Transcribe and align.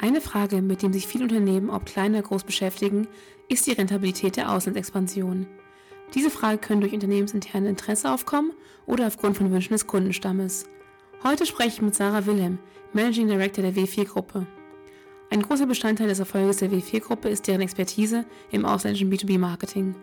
Eine 0.00 0.20
Frage, 0.20 0.62
mit 0.62 0.82
dem 0.82 0.92
sich 0.92 1.08
viele 1.08 1.24
Unternehmen, 1.24 1.70
ob 1.70 1.84
klein 1.84 2.12
oder 2.12 2.22
groß 2.22 2.44
beschäftigen, 2.44 3.08
ist 3.48 3.66
die 3.66 3.72
Rentabilität 3.72 4.36
der 4.36 4.52
Auslandsexpansion. 4.52 5.48
Diese 6.14 6.30
Frage 6.30 6.58
können 6.58 6.80
durch 6.80 6.92
unternehmensinterne 6.92 7.68
Interesse 7.68 8.12
aufkommen 8.12 8.52
oder 8.86 9.08
aufgrund 9.08 9.36
von 9.36 9.50
Wünschen 9.50 9.72
des 9.72 9.88
Kundenstammes. 9.88 10.66
Heute 11.24 11.46
spreche 11.46 11.68
ich 11.68 11.82
mit 11.82 11.96
Sarah 11.96 12.26
Wilhelm, 12.26 12.60
Managing 12.92 13.26
Director 13.26 13.64
der 13.64 13.74
W4-Gruppe. 13.74 14.46
Ein 15.30 15.42
großer 15.42 15.66
Bestandteil 15.66 16.06
des 16.06 16.20
Erfolges 16.20 16.58
der 16.58 16.70
W4-Gruppe 16.70 17.28
ist 17.28 17.48
deren 17.48 17.60
Expertise 17.60 18.24
im 18.52 18.64
ausländischen 18.64 19.12
B2B-Marketing. 19.12 19.96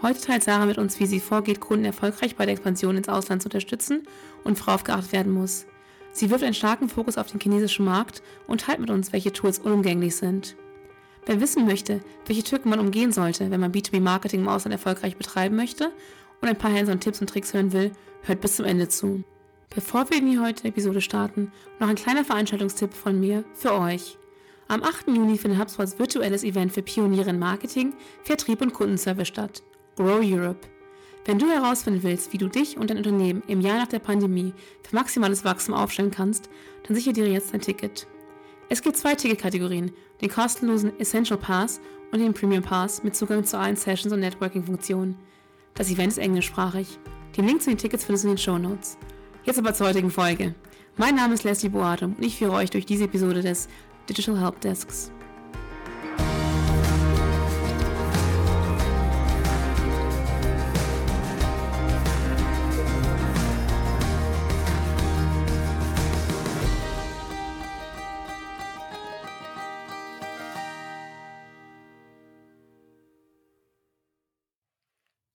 Heute 0.00 0.20
teilt 0.22 0.44
Sarah 0.44 0.64
mit 0.64 0.78
uns, 0.78 0.98
wie 0.98 1.04
sie 1.06 1.20
vorgeht, 1.20 1.60
Kunden 1.60 1.84
erfolgreich 1.84 2.36
bei 2.36 2.46
der 2.46 2.54
Expansion 2.54 2.96
ins 2.96 3.10
Ausland 3.10 3.42
zu 3.42 3.48
unterstützen 3.48 4.04
und 4.44 4.58
worauf 4.66 4.82
geachtet 4.82 5.12
werden 5.12 5.32
muss. 5.32 5.66
Sie 6.12 6.30
wirft 6.30 6.44
einen 6.44 6.54
starken 6.54 6.88
Fokus 6.88 7.18
auf 7.18 7.30
den 7.30 7.40
chinesischen 7.40 7.84
Markt 7.84 8.22
und 8.46 8.62
teilt 8.62 8.80
mit 8.80 8.90
uns, 8.90 9.12
welche 9.12 9.32
Tools 9.32 9.58
unumgänglich 9.58 10.16
sind. 10.16 10.56
Wer 11.26 11.40
wissen 11.40 11.66
möchte, 11.66 12.00
welche 12.26 12.42
Tücken 12.42 12.70
man 12.70 12.80
umgehen 12.80 13.12
sollte, 13.12 13.50
wenn 13.50 13.60
man 13.60 13.72
B2B-Marketing 13.72 14.40
im 14.40 14.48
Ausland 14.48 14.72
erfolgreich 14.72 15.16
betreiben 15.16 15.56
möchte 15.56 15.92
und 16.40 16.48
ein 16.48 16.56
paar 16.56 16.72
Hands-on-Tipps 16.72 17.20
und 17.20 17.30
Tricks 17.30 17.54
hören 17.54 17.72
will, 17.72 17.92
hört 18.22 18.40
bis 18.40 18.56
zum 18.56 18.64
Ende 18.64 18.88
zu. 18.88 19.22
Bevor 19.72 20.10
wir 20.10 20.18
in 20.18 20.30
die 20.30 20.38
heutige 20.40 20.68
Episode 20.68 21.00
starten, 21.00 21.52
noch 21.78 21.88
ein 21.88 21.94
kleiner 21.94 22.24
Veranstaltungstipp 22.24 22.92
von 22.92 23.20
mir 23.20 23.44
für 23.54 23.72
euch. 23.74 24.18
Am 24.66 24.82
8. 24.82 25.08
Juni 25.08 25.36
findet 25.36 25.60
HubSpots 25.60 25.98
virtuelles 25.98 26.42
Event 26.42 26.72
für 26.72 26.82
Pioniere 26.82 27.30
in 27.30 27.38
Marketing, 27.38 27.92
Vertrieb 28.24 28.60
und 28.62 28.72
Kundenservice 28.72 29.28
statt. 29.28 29.62
Grow 29.96 30.20
Europe. 30.22 30.66
Wenn 31.26 31.38
du 31.38 31.48
herausfinden 31.48 32.02
willst, 32.02 32.32
wie 32.32 32.38
du 32.38 32.48
dich 32.48 32.78
und 32.78 32.88
dein 32.88 32.96
Unternehmen 32.96 33.42
im 33.46 33.60
Jahr 33.60 33.78
nach 33.78 33.88
der 33.88 33.98
Pandemie 33.98 34.54
für 34.82 34.96
maximales 34.96 35.44
Wachstum 35.44 35.74
aufstellen 35.74 36.10
kannst, 36.10 36.48
dann 36.86 36.96
sichere 36.96 37.12
dir 37.12 37.28
jetzt 37.28 37.52
ein 37.52 37.60
Ticket. 37.60 38.06
Es 38.68 38.82
gibt 38.82 38.96
zwei 38.96 39.14
Ticketkategorien, 39.14 39.92
den 40.22 40.30
kostenlosen 40.30 40.98
Essential 40.98 41.38
Pass 41.38 41.80
und 42.10 42.20
den 42.20 42.32
Premium 42.32 42.62
Pass 42.62 43.02
mit 43.02 43.14
Zugang 43.14 43.44
zu 43.44 43.58
allen 43.58 43.76
Sessions 43.76 44.12
und 44.12 44.20
Networking-Funktionen. 44.20 45.16
Das 45.74 45.90
Event 45.90 46.12
ist 46.12 46.18
englischsprachig. 46.18 46.98
Den 47.36 47.46
Link 47.46 47.62
zu 47.62 47.70
den 47.70 47.78
Tickets 47.78 48.04
findest 48.04 48.24
du 48.24 48.28
in 48.28 48.34
den 48.34 48.38
Show 48.38 48.58
Notes. 48.58 48.96
Jetzt 49.44 49.58
aber 49.58 49.74
zur 49.74 49.88
heutigen 49.88 50.10
Folge. 50.10 50.54
Mein 50.96 51.14
Name 51.14 51.34
ist 51.34 51.44
Leslie 51.44 51.70
Boatum 51.70 52.14
und 52.16 52.24
ich 52.24 52.36
führe 52.36 52.52
euch 52.52 52.70
durch 52.70 52.86
diese 52.86 53.04
Episode 53.04 53.42
des 53.42 53.68
Digital 54.08 54.40
Help 54.40 54.60
Desks. 54.60 55.12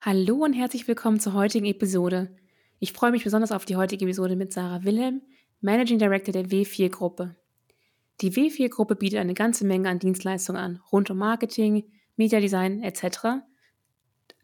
Hallo 0.08 0.44
und 0.44 0.54
herzlich 0.54 0.88
willkommen 0.88 1.20
zur 1.20 1.34
heutigen 1.34 1.66
Episode. 1.66 2.30
Ich 2.78 2.94
freue 2.94 3.10
mich 3.10 3.24
besonders 3.24 3.52
auf 3.52 3.66
die 3.66 3.76
heutige 3.76 4.06
Episode 4.06 4.36
mit 4.36 4.54
Sarah 4.54 4.84
Wilhelm, 4.84 5.24
Managing 5.62 5.98
Director 5.98 6.32
der 6.32 6.46
W4-Gruppe. 6.46 7.36
Die 8.22 8.32
W4-Gruppe 8.32 8.96
bietet 8.98 9.18
eine 9.18 9.34
ganze 9.34 9.66
Menge 9.66 9.90
an 9.90 9.98
Dienstleistungen 9.98 10.62
an, 10.62 10.80
rund 10.92 11.10
um 11.10 11.18
Marketing, 11.18 11.86
Mediadesign 12.18 12.84
etc. 12.84 13.42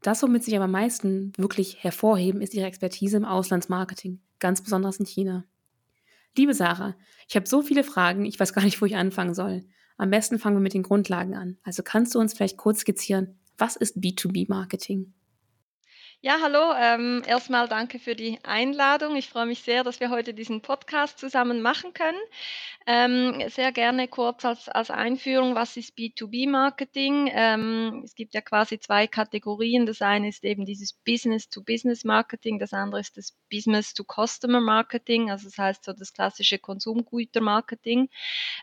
Das, 0.01 0.23
womit 0.23 0.43
sich 0.43 0.55
aber 0.55 0.65
am 0.65 0.71
meisten 0.71 1.31
wirklich 1.37 1.83
hervorheben, 1.83 2.41
ist 2.41 2.55
ihre 2.55 2.65
Expertise 2.65 3.17
im 3.17 3.25
Auslandsmarketing, 3.25 4.19
ganz 4.39 4.63
besonders 4.63 4.97
in 4.97 5.05
China. 5.05 5.45
Liebe 6.35 6.55
Sarah, 6.55 6.95
ich 7.27 7.35
habe 7.35 7.47
so 7.47 7.61
viele 7.61 7.83
Fragen, 7.83 8.25
ich 8.25 8.39
weiß 8.39 8.53
gar 8.53 8.63
nicht, 8.63 8.81
wo 8.81 8.87
ich 8.87 8.95
anfangen 8.95 9.35
soll. 9.35 9.63
Am 9.97 10.09
besten 10.09 10.39
fangen 10.39 10.55
wir 10.55 10.61
mit 10.61 10.73
den 10.73 10.81
Grundlagen 10.81 11.35
an. 11.35 11.59
Also 11.61 11.83
kannst 11.83 12.15
du 12.15 12.19
uns 12.19 12.33
vielleicht 12.33 12.57
kurz 12.57 12.79
skizzieren, 12.79 13.37
was 13.59 13.75
ist 13.75 13.97
B2B-Marketing? 13.97 15.13
Ja, 16.23 16.37
hallo. 16.39 16.71
Ähm, 16.77 17.23
erstmal 17.25 17.67
danke 17.67 17.97
für 17.97 18.15
die 18.15 18.37
Einladung. 18.43 19.15
Ich 19.15 19.27
freue 19.27 19.47
mich 19.47 19.63
sehr, 19.63 19.83
dass 19.83 19.99
wir 19.99 20.11
heute 20.11 20.35
diesen 20.35 20.61
Podcast 20.61 21.17
zusammen 21.17 21.63
machen 21.63 21.95
können. 21.95 22.19
Ähm, 22.85 23.49
sehr 23.49 23.71
gerne 23.71 24.07
kurz 24.07 24.45
als, 24.45 24.69
als 24.69 24.91
Einführung, 24.91 25.55
was 25.55 25.77
ist 25.77 25.97
B2B-Marketing? 25.97 27.27
Ähm, 27.33 28.01
es 28.05 28.13
gibt 28.13 28.35
ja 28.35 28.41
quasi 28.41 28.79
zwei 28.79 29.07
Kategorien. 29.07 29.87
Das 29.87 30.03
eine 30.03 30.29
ist 30.29 30.43
eben 30.43 30.63
dieses 30.65 30.93
Business-to-Business-Marketing, 30.93 32.59
das 32.59 32.73
andere 32.73 33.01
ist 33.01 33.17
das 33.17 33.35
Business-to-Customer-Marketing, 33.51 35.31
also 35.31 35.45
das 35.45 35.57
heißt 35.57 35.85
so 35.85 35.93
das 35.93 36.13
klassische 36.13 36.59
Konsumgüter-Marketing. 36.59 38.09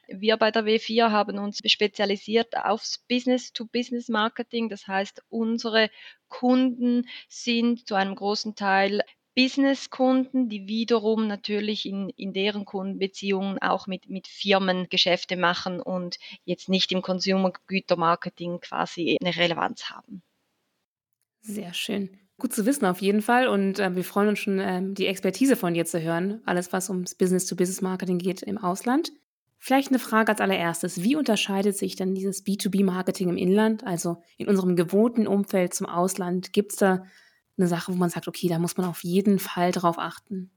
Wir 0.07 0.37
bei 0.37 0.53
der 0.53 0.65
W4 0.65 1.11
haben 1.11 1.39
uns 1.39 1.59
spezialisiert 1.65 2.57
aufs 2.57 2.99
Business-to-Business-Marketing, 3.09 4.69
das 4.69 4.87
heißt 4.87 5.23
unsere 5.29 5.91
Kunden 6.29 7.09
sind 7.29 7.87
zu 7.87 7.95
einem 7.95 8.15
großen 8.15 8.55
Teil 8.55 9.03
Businesskunden, 9.39 10.49
die 10.49 10.67
wiederum 10.67 11.29
natürlich 11.29 11.87
in, 11.87 12.09
in 12.17 12.33
deren 12.33 12.65
Kundenbeziehungen 12.65 13.59
auch 13.61 13.87
mit, 13.87 14.09
mit 14.09 14.27
Firmen 14.27 14.89
Geschäfte 14.89 15.37
machen 15.37 15.81
und 15.81 16.19
jetzt 16.45 16.69
nicht 16.69 16.91
im 16.91 17.03
Consumer-Gütermarketing 17.03 18.59
quasi 18.59 19.17
eine 19.21 19.37
Relevanz 19.37 19.91
haben. 19.91 20.23
Sehr 21.41 21.73
schön. 21.73 22.19
Gut 22.41 22.53
zu 22.53 22.67
wissen 22.67 22.85
auf 22.85 23.01
jeden 23.01 23.23
Fall 23.23 23.47
und 23.47 23.79
äh, 23.79 23.95
wir 23.95 24.03
freuen 24.03 24.29
uns 24.31 24.41
schon, 24.41 24.59
ähm, 24.59 24.95
die 24.95 25.07
Expertise 25.07 25.55
von 25.55 25.75
dir 25.75 25.85
zu 25.85 26.01
hören, 26.01 26.43
alles 26.45 26.73
was 26.73 26.91
ums 26.91 27.15
Business-to-Business-Marketing 27.15 28.19
geht 28.19 28.43
im 28.43 28.59
Ausland. 28.59 29.13
Vielleicht 29.59 29.89
eine 29.89 29.99
Frage 29.99 30.31
als 30.31 30.41
allererstes. 30.41 31.03
Wie 31.03 31.17
unterscheidet 31.17 31.77
sich 31.77 31.97
denn 31.97 32.15
dieses 32.15 32.45
B2B-Marketing 32.47 33.29
im 33.29 33.37
Inland, 33.37 33.85
also 33.85 34.23
in 34.37 34.49
unserem 34.49 34.77
gewohnten 34.77 35.27
Umfeld 35.27 35.75
zum 35.75 35.87
Ausland? 35.87 36.53
Gibt 36.53 36.73
es 36.73 36.79
da 36.79 37.05
eine 37.57 37.67
Sache, 37.67 37.93
wo 37.93 37.97
man 37.97 38.11
sagt, 38.11 38.29
okay, 38.29 38.49
da 38.49 38.59
muss 38.59 38.77
man 38.77 38.87
auf 38.87 39.03
jeden 39.03 39.39
Fall 39.39 39.73
drauf 39.73 39.99
achten? 39.99 40.51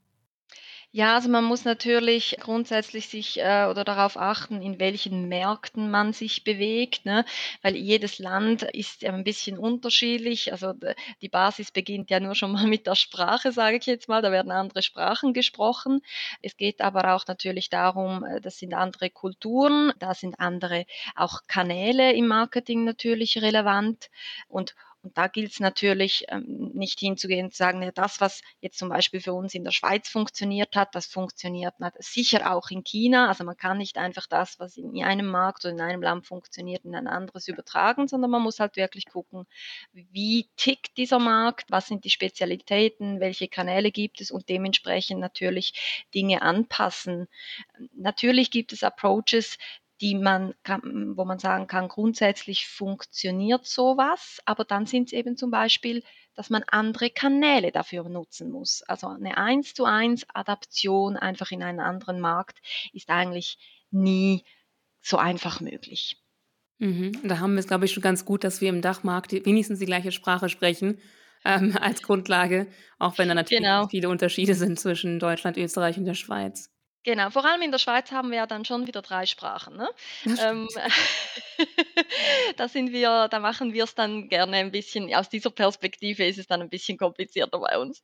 Ja, 0.93 1.15
also 1.15 1.29
man 1.29 1.45
muss 1.45 1.63
natürlich 1.63 2.35
grundsätzlich 2.41 3.07
sich 3.07 3.39
äh, 3.39 3.65
oder 3.69 3.85
darauf 3.85 4.17
achten, 4.17 4.61
in 4.61 4.77
welchen 4.77 5.29
Märkten 5.29 5.89
man 5.89 6.11
sich 6.11 6.43
bewegt, 6.43 7.05
ne? 7.05 7.23
weil 7.61 7.77
jedes 7.77 8.19
Land 8.19 8.63
ist 8.63 9.01
ja 9.01 9.13
ein 9.13 9.23
bisschen 9.23 9.57
unterschiedlich. 9.57 10.51
Also 10.51 10.73
die 11.21 11.29
Basis 11.29 11.71
beginnt 11.71 12.09
ja 12.09 12.19
nur 12.19 12.35
schon 12.35 12.51
mal 12.51 12.67
mit 12.67 12.87
der 12.87 12.95
Sprache, 12.95 13.53
sage 13.53 13.77
ich 13.77 13.85
jetzt 13.85 14.09
mal. 14.09 14.21
Da 14.21 14.33
werden 14.33 14.51
andere 14.51 14.81
Sprachen 14.81 15.31
gesprochen. 15.33 16.01
Es 16.41 16.57
geht 16.57 16.81
aber 16.81 17.13
auch 17.15 17.25
natürlich 17.25 17.69
darum, 17.69 18.25
äh, 18.25 18.41
das 18.41 18.57
sind 18.59 18.73
andere 18.73 19.09
Kulturen, 19.09 19.93
da 19.99 20.13
sind 20.13 20.41
andere 20.41 20.85
auch 21.15 21.41
Kanäle 21.47 22.11
im 22.13 22.27
Marketing 22.27 22.83
natürlich 22.83 23.41
relevant 23.41 24.09
und 24.49 24.75
und 25.03 25.17
da 25.17 25.27
gilt 25.27 25.51
es 25.51 25.59
natürlich 25.59 26.25
ähm, 26.29 26.71
nicht 26.73 26.99
hinzugehen 26.99 27.45
und 27.45 27.51
zu 27.51 27.57
sagen, 27.57 27.81
ja, 27.81 27.91
das, 27.91 28.21
was 28.21 28.41
jetzt 28.59 28.77
zum 28.77 28.89
Beispiel 28.89 29.19
für 29.19 29.33
uns 29.33 29.55
in 29.55 29.63
der 29.63 29.71
Schweiz 29.71 30.07
funktioniert 30.07 30.75
hat, 30.75 30.93
das 30.93 31.07
funktioniert 31.07 31.73
sicher 31.99 32.51
auch 32.53 32.69
in 32.69 32.83
China. 32.83 33.27
Also 33.27 33.43
man 33.43 33.57
kann 33.57 33.79
nicht 33.79 33.97
einfach 33.97 34.27
das, 34.27 34.59
was 34.59 34.77
in 34.77 35.03
einem 35.03 35.27
Markt 35.27 35.65
oder 35.65 35.73
in 35.73 35.81
einem 35.81 36.01
Land 36.03 36.27
funktioniert, 36.27 36.85
in 36.85 36.95
ein 36.95 37.07
anderes 37.07 37.47
übertragen, 37.47 38.07
sondern 38.07 38.29
man 38.29 38.43
muss 38.43 38.59
halt 38.59 38.75
wirklich 38.75 39.07
gucken, 39.07 39.45
wie 39.93 40.49
tickt 40.55 40.97
dieser 40.97 41.19
Markt, 41.19 41.71
was 41.71 41.87
sind 41.87 42.03
die 42.03 42.09
Spezialitäten, 42.09 43.19
welche 43.19 43.47
Kanäle 43.47 43.91
gibt 43.91 44.21
es 44.21 44.29
und 44.29 44.49
dementsprechend 44.49 45.19
natürlich 45.19 46.05
Dinge 46.13 46.41
anpassen. 46.41 47.27
Natürlich 47.95 48.51
gibt 48.51 48.73
es 48.73 48.83
Approaches, 48.83 49.57
die 50.01 50.15
man 50.15 50.55
kann, 50.63 51.15
wo 51.15 51.25
man 51.25 51.37
sagen 51.37 51.67
kann, 51.67 51.87
grundsätzlich 51.87 52.67
funktioniert 52.67 53.65
sowas, 53.65 54.39
aber 54.45 54.65
dann 54.65 54.87
sind 54.87 55.07
es 55.07 55.13
eben 55.13 55.37
zum 55.37 55.51
Beispiel, 55.51 56.03
dass 56.33 56.49
man 56.49 56.63
andere 56.63 57.11
Kanäle 57.11 57.71
dafür 57.71 58.09
nutzen 58.09 58.51
muss. 58.51 58.81
Also 58.83 59.07
eine 59.07 59.37
eins 59.37 59.73
zu 59.73 59.85
eins 59.85 60.25
Adaption 60.33 61.17
einfach 61.17 61.51
in 61.51 61.61
einen 61.61 61.79
anderen 61.79 62.19
Markt 62.19 62.59
ist 62.93 63.09
eigentlich 63.09 63.57
nie 63.91 64.43
so 65.01 65.17
einfach 65.17 65.61
möglich. 65.61 66.17
Mhm. 66.79 67.11
Da 67.23 67.39
haben 67.39 67.53
wir 67.53 67.59
es, 67.59 67.67
glaube 67.67 67.85
ich, 67.85 67.91
schon 67.91 68.01
ganz 68.01 68.25
gut, 68.25 68.43
dass 68.43 68.59
wir 68.59 68.69
im 68.69 68.81
Dachmarkt 68.81 69.31
wenigstens 69.33 69.79
die 69.79 69.85
gleiche 69.85 70.11
Sprache 70.11 70.49
sprechen 70.49 70.99
ähm, 71.45 71.77
als 71.79 72.01
Grundlage, 72.01 72.67
auch 72.97 73.19
wenn 73.19 73.27
da 73.27 73.35
natürlich 73.35 73.63
genau. 73.63 73.87
viele 73.87 74.09
Unterschiede 74.09 74.55
sind 74.55 74.79
zwischen 74.79 75.19
Deutschland, 75.19 75.57
Österreich 75.57 75.97
und 75.97 76.05
der 76.05 76.15
Schweiz. 76.15 76.70
Genau, 77.03 77.31
vor 77.31 77.45
allem 77.45 77.63
in 77.63 77.71
der 77.71 77.79
Schweiz 77.79 78.11
haben 78.11 78.29
wir 78.29 78.37
ja 78.37 78.45
dann 78.45 78.63
schon 78.63 78.85
wieder 78.85 79.01
drei 79.01 79.25
Sprachen, 79.25 79.75
ne? 79.75 79.89
Ähm, 80.25 80.67
da 82.57 82.67
sind 82.67 82.91
wir 82.91 83.27
da 83.27 83.39
machen 83.39 83.73
wir 83.73 83.85
es 83.85 83.95
dann 83.95 84.29
gerne 84.29 84.57
ein 84.57 84.71
bisschen 84.71 85.13
aus 85.15 85.27
dieser 85.27 85.49
Perspektive 85.49 86.25
ist 86.25 86.37
es 86.37 86.45
dann 86.45 86.61
ein 86.61 86.69
bisschen 86.69 86.99
komplizierter 86.99 87.59
bei 87.59 87.77
uns. 87.79 88.03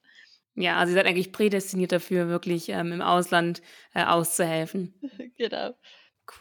Ja, 0.55 0.77
also 0.77 0.91
ihr 0.91 0.95
seid 0.95 1.05
eigentlich 1.05 1.31
prädestiniert 1.31 1.91
dafür, 1.91 2.29
wirklich, 2.29 2.69
ähm, 2.69 2.91
im 2.91 3.01
Ausland, 3.01 3.61
äh, 3.93 4.03
auszuhelfen. 4.03 4.93
Genau. 5.37 5.75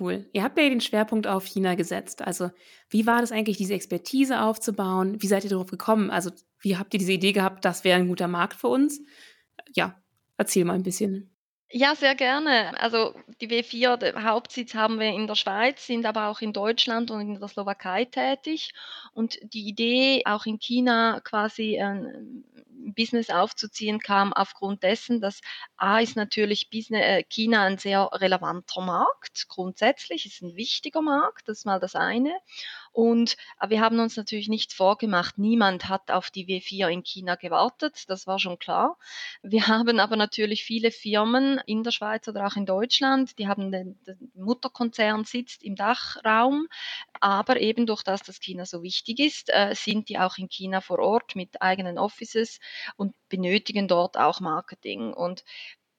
Cool. 0.01 0.29
Ihr 0.33 0.43
habt 0.43 0.59
ja 0.59 0.69
den 0.69 0.81
Schwerpunkt 0.81 1.27
auf 1.27 1.45
China 1.45 1.75
gesetzt. 1.77 2.23
Also, 2.23 2.51
wie 2.89 3.07
war 3.07 3.21
das 3.21 3.31
eigentlich, 3.31 3.59
diese 3.59 3.75
Expertise 3.75 4.41
aufzubauen? 4.41 5.23
Wie 5.23 5.29
seid 5.29 5.45
ihr 5.45 5.51
darauf 5.51 5.71
gekommen? 5.71 6.11
Also, 6.11 6.31
wie 6.61 6.77
habt 6.77 6.93
ihr 6.95 6.99
diese 6.99 7.13
Idee 7.13 7.33
gehabt, 7.33 7.65
das 7.65 7.85
wäre 7.85 8.01
ein 8.01 8.09
guter 8.09 8.27
Markt 8.27 8.55
für 8.55 8.69
uns? 8.69 9.01
Ja, 9.75 10.03
erzähl 10.39 10.65
mal 10.65 10.73
ein 10.73 10.83
bisschen. 10.83 11.36
Ja, 11.71 11.95
sehr 11.97 12.15
gerne. 12.15 12.79
Also 12.81 13.15
die 13.41 13.51
W4, 13.51 13.97
der 13.97 14.23
Hauptsitz 14.23 14.75
haben 14.75 15.01
wir 15.01 15.09
in 15.09 15.27
der 15.27 15.35
Schweiz, 15.35 15.85
sind 15.87 16.07
aber 16.07 16.29
auch 16.29 16.41
in 16.41 16.53
Deutschland 16.53 17.11
und 17.11 17.21
in 17.21 17.41
der 17.41 17.49
Slowakei 17.49 18.05
tätig. 18.05 18.73
Und 19.13 19.39
die 19.43 19.67
Idee, 19.67 20.23
auch 20.27 20.47
in 20.47 20.59
China 20.61 21.21
quasi 21.25 21.81
ein 21.81 22.45
Business 22.95 23.31
aufzuziehen, 23.31 23.99
kam 23.99 24.33
aufgrund 24.33 24.85
dessen, 24.85 25.21
dass 25.21 25.41
A 25.77 25.99
ist 25.99 26.15
natürlich 26.15 26.71
Business, 26.71 27.03
äh, 27.03 27.25
China 27.25 27.65
ein 27.65 27.79
sehr 27.79 28.09
relevanter 28.13 28.81
Markt. 28.83 29.49
Grundsätzlich 29.49 30.25
ist 30.25 30.43
ein 30.43 30.55
wichtiger 30.55 31.03
Markt, 31.03 31.49
das 31.49 31.59
ist 31.59 31.65
mal 31.67 31.81
das 31.81 31.97
eine. 31.97 32.33
Und 32.97 33.37
aber 33.59 33.73
wir 33.73 33.83
haben 33.83 34.01
uns 34.01 34.17
natürlich 34.17 34.49
nichts 34.49 34.73
vorgemacht. 34.73 35.37
Niemand 35.37 35.87
hat 35.91 36.11
auf 36.11 36.31
die 36.31 36.47
W4 36.47 36.89
in 36.89 37.03
China 37.03 37.35
gewartet, 37.35 38.05
das 38.09 38.27
war 38.27 38.39
schon 38.39 38.59
klar. 38.59 38.97
Wir 39.43 39.69
haben 39.69 40.01
aber 40.01 40.17
natürlich 40.17 40.65
viele 40.65 40.91
Firmen 40.91 41.61
in 41.67 41.83
der 41.83 41.91
Schweiz 41.91 42.27
oder 42.27 42.47
auch 42.47 42.57
in 42.57 42.65
Deutschland, 42.65 43.39
die 43.39 43.49
haben 43.49 43.71
den, 43.71 44.03
den 44.07 44.33
Mutterkonzern 44.35 45.25
sitzt 45.25 45.63
im 45.63 45.77
Dachraum, 45.77 46.69
aber 47.21 47.61
eben 47.61 47.85
durch 47.85 48.03
das, 48.03 48.23
dass 48.23 48.41
China 48.41 48.65
so 48.65 48.83
wichtig 48.83 49.19
ist, 49.19 49.51
äh, 49.53 49.75
sind 49.75 50.09
die 50.09 50.19
auch 50.19 50.39
in 50.39 50.49
China 50.49 50.81
vor 50.81 50.99
Ort 50.99 51.37
mit 51.37 51.61
eigenen 51.61 51.99
Offices 51.99 52.61
und 52.97 53.15
benötigen 53.29 53.89
dort 53.89 54.17
auch 54.17 54.41
Marketing. 54.41 55.13
Und 55.13 55.45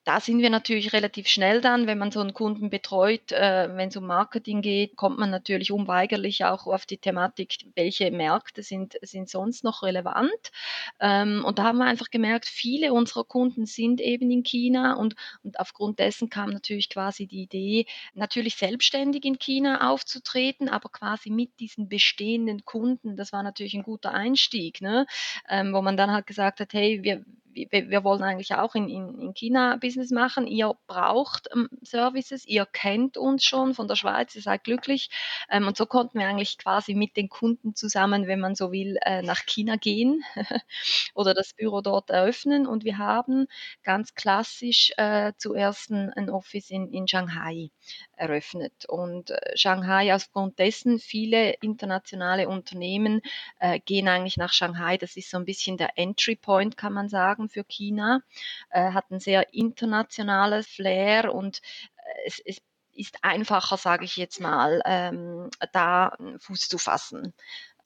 da 0.07 0.21
sind 0.21 0.41
wir 0.41 0.49
natürlich 0.49 0.93
relativ 0.93 1.27
schnell 1.27 1.59
dann, 1.59 1.85
wenn 1.85 1.97
man 1.97 2.11
so 2.11 2.21
einen 2.21 2.33
Kunden 2.33 2.69
betreut, 2.69 3.33
äh, 3.33 3.67
wenn 3.75 3.89
es 3.89 3.97
um 3.97 4.07
Marketing 4.07 4.61
geht, 4.61 4.95
kommt 4.95 5.19
man 5.19 5.29
natürlich 5.29 5.69
unweigerlich 5.69 6.45
auch 6.45 6.65
auf 6.65 6.85
die 6.85 6.97
Thematik, 6.97 7.57
welche 7.75 8.09
Märkte 8.09 8.63
sind, 8.63 8.97
sind 9.01 9.27
sonst 9.27 9.65
noch 9.65 9.83
relevant. 9.83 10.31
Ähm, 11.01 11.43
und 11.43 11.59
da 11.59 11.63
haben 11.63 11.79
wir 11.79 11.85
einfach 11.85 12.09
gemerkt, 12.09 12.45
viele 12.45 12.93
unserer 12.93 13.25
Kunden 13.25 13.65
sind 13.65 13.99
eben 13.99 14.31
in 14.31 14.43
China 14.43 14.93
und, 14.93 15.15
und 15.43 15.59
aufgrund 15.59 15.99
dessen 15.99 16.29
kam 16.29 16.51
natürlich 16.51 16.89
quasi 16.89 17.27
die 17.27 17.41
Idee, 17.41 17.85
natürlich 18.13 18.55
selbstständig 18.55 19.25
in 19.25 19.39
China 19.39 19.91
aufzutreten, 19.91 20.69
aber 20.69 20.87
quasi 20.87 21.29
mit 21.29 21.59
diesen 21.59 21.89
bestehenden 21.89 22.63
Kunden, 22.63 23.17
das 23.17 23.33
war 23.33 23.43
natürlich 23.43 23.73
ein 23.73 23.83
guter 23.83 24.13
Einstieg, 24.13 24.79
ne? 24.79 25.05
ähm, 25.49 25.73
wo 25.73 25.81
man 25.81 25.97
dann 25.97 26.11
halt 26.11 26.27
gesagt 26.27 26.61
hat, 26.61 26.71
hey, 26.71 27.03
wir, 27.03 27.25
wir, 27.69 28.03
wollen 28.03 28.23
eigentlich 28.23 28.53
auch 28.55 28.75
in, 28.75 28.89
in, 28.89 29.19
in 29.19 29.33
China 29.33 29.77
Business 29.77 30.11
machen. 30.11 30.47
Ihr 30.47 30.75
braucht 30.87 31.49
ähm, 31.53 31.69
Services, 31.81 32.45
ihr 32.45 32.65
kennt 32.65 33.17
uns 33.17 33.43
schon 33.43 33.73
von 33.73 33.87
der 33.87 33.95
Schweiz, 33.95 34.35
ihr 34.35 34.41
seid 34.41 34.63
glücklich. 34.63 35.09
Ähm, 35.49 35.67
und 35.67 35.77
so 35.77 35.85
konnten 35.85 36.19
wir 36.19 36.27
eigentlich 36.27 36.57
quasi 36.57 36.93
mit 36.93 37.17
den 37.17 37.29
Kunden 37.29 37.75
zusammen, 37.75 38.27
wenn 38.27 38.39
man 38.39 38.55
so 38.55 38.71
will, 38.71 38.97
äh, 39.01 39.21
nach 39.21 39.45
China 39.45 39.75
gehen 39.75 40.23
oder 41.15 41.33
das 41.33 41.53
Büro 41.53 41.81
dort 41.81 42.09
eröffnen. 42.09 42.67
Und 42.67 42.83
wir 42.83 42.97
haben 42.97 43.47
ganz 43.83 44.15
klassisch 44.15 44.91
äh, 44.97 45.33
zuerst 45.37 45.89
ein, 45.91 46.11
ein 46.13 46.29
Office 46.29 46.69
in, 46.69 46.91
in 46.91 47.07
Shanghai 47.07 47.69
eröffnet. 48.15 48.85
Und 48.87 49.31
äh, 49.31 49.57
Shanghai 49.57 50.13
aufgrund 50.13 50.59
dessen, 50.59 50.99
viele 50.99 51.53
internationale 51.61 52.47
Unternehmen 52.47 53.21
äh, 53.59 53.79
gehen 53.79 54.07
eigentlich 54.07 54.37
nach 54.37 54.53
Shanghai. 54.53 54.97
Das 54.97 55.17
ist 55.17 55.29
so 55.29 55.37
ein 55.37 55.45
bisschen 55.45 55.77
der 55.77 55.97
Entry 55.97 56.35
Point, 56.35 56.77
kann 56.77 56.93
man 56.93 57.09
sagen, 57.09 57.46
für 57.49 57.63
China. 57.63 58.21
Äh, 58.69 58.91
hat 58.91 59.11
ein 59.11 59.19
sehr 59.19 59.53
internationales 59.53 60.67
Flair 60.67 61.33
und 61.33 61.61
äh, 61.97 62.27
es, 62.27 62.39
es 62.45 62.61
ist 62.93 63.17
einfacher, 63.21 63.77
sage 63.77 64.05
ich 64.05 64.17
jetzt 64.17 64.39
mal, 64.39 64.81
ähm, 64.85 65.49
da 65.71 66.17
Fuß 66.39 66.67
zu 66.67 66.77
fassen. 66.77 67.33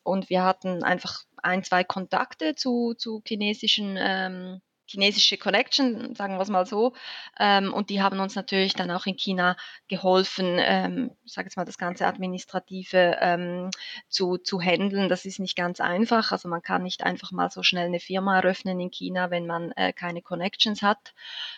Und 0.04 0.30
wir 0.30 0.44
hatten 0.44 0.84
einfach 0.84 1.26
ein, 1.38 1.64
zwei 1.64 1.84
Kontakte 1.84 2.56
zu, 2.56 2.94
zu 2.98 3.22
chinesischen 3.26 3.98
ähm, 4.00 4.62
chinesische 4.92 5.38
Connection, 5.38 6.14
sagen 6.16 6.36
wir 6.36 6.42
es 6.42 6.50
mal 6.50 6.66
so. 6.66 6.94
Ähm, 7.40 7.74
und 7.74 7.90
die 7.90 8.02
haben 8.02 8.20
uns 8.20 8.36
natürlich 8.36 8.74
dann 8.74 8.92
auch 8.92 9.06
in 9.06 9.16
China 9.16 9.56
geholfen, 9.88 10.58
ähm, 10.60 11.12
sage 11.26 11.48
jetzt 11.48 11.58
mal, 11.58 11.66
das 11.66 11.78
ganze 11.78 12.06
Administrative 12.06 13.18
ähm, 13.22 13.70
zu, 14.10 14.38
zu 14.38 14.62
handeln. 14.62 15.10
Das 15.10 15.26
ist 15.26 15.40
nicht 15.40 15.56
ganz 15.56 15.80
einfach. 15.80 16.32
Also 16.32 16.50
man 16.50 16.62
kann 16.62 16.84
nicht 16.84 17.04
einfach 17.04 17.32
mal 17.32 17.50
so 17.50 17.64
schnell 17.64 17.86
eine 17.86 18.00
Firma 18.00 18.38
eröffnen 18.38 18.80
in 18.80 18.92
China, 18.92 19.32
wenn 19.32 19.48
man 19.48 19.72
äh, 19.74 19.94
keine 19.94 20.22
Connections 20.22 20.82
hat. 20.82 21.14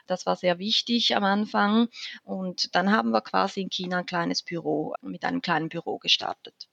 Das 0.08 0.26
war 0.26 0.36
sehr 0.36 0.60
wichtig 0.60 1.16
am 1.16 1.24
Anfang. 1.24 1.90
Und 2.24 2.76
dann 2.76 2.92
haben 2.92 3.12
wir 3.12 3.22
quasi 3.22 3.62
in 3.62 3.70
China 3.70 4.00
ein 4.00 4.06
kleines 4.06 4.44
Büro, 4.44 4.94
mit 5.02 5.24
einem 5.26 5.42
kleinen 5.42 5.70
Büro 5.70 5.98
gestartet. 5.98 6.70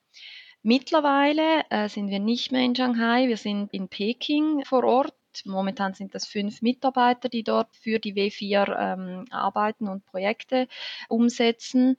Mittlerweile 0.62 1.64
äh, 1.70 1.88
sind 1.88 2.10
wir 2.10 2.18
nicht 2.18 2.52
mehr 2.52 2.62
in 2.62 2.76
Shanghai, 2.76 3.28
wir 3.28 3.38
sind 3.38 3.72
in 3.72 3.88
Peking 3.88 4.62
vor 4.66 4.84
Ort 4.84 5.14
Momentan 5.44 5.94
sind 5.94 6.14
das 6.14 6.26
fünf 6.26 6.62
Mitarbeiter, 6.62 7.28
die 7.28 7.42
dort 7.42 7.74
für 7.76 7.98
die 7.98 8.14
W4 8.14 8.76
ähm, 8.78 9.24
arbeiten 9.30 9.88
und 9.88 10.04
Projekte 10.06 10.68
umsetzen. 11.08 11.96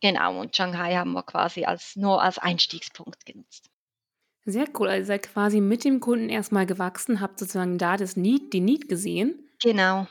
Genau, 0.00 0.40
und 0.40 0.54
Shanghai 0.54 0.96
haben 0.96 1.12
wir 1.12 1.22
quasi 1.22 1.64
als, 1.64 1.96
nur 1.96 2.22
als 2.22 2.38
Einstiegspunkt 2.38 3.24
genutzt. 3.24 3.70
Sehr 4.44 4.66
cool. 4.78 4.88
Also 4.88 5.00
ihr 5.00 5.06
seid 5.06 5.22
quasi 5.22 5.60
mit 5.60 5.84
dem 5.84 6.00
Kunden 6.00 6.28
erstmal 6.28 6.66
gewachsen, 6.66 7.20
habt 7.20 7.38
sozusagen 7.38 7.78
da 7.78 7.96
das 7.96 8.16
Need, 8.16 8.52
die 8.52 8.60
Need 8.60 8.88
gesehen. 8.88 9.48
Genau. 9.62 10.06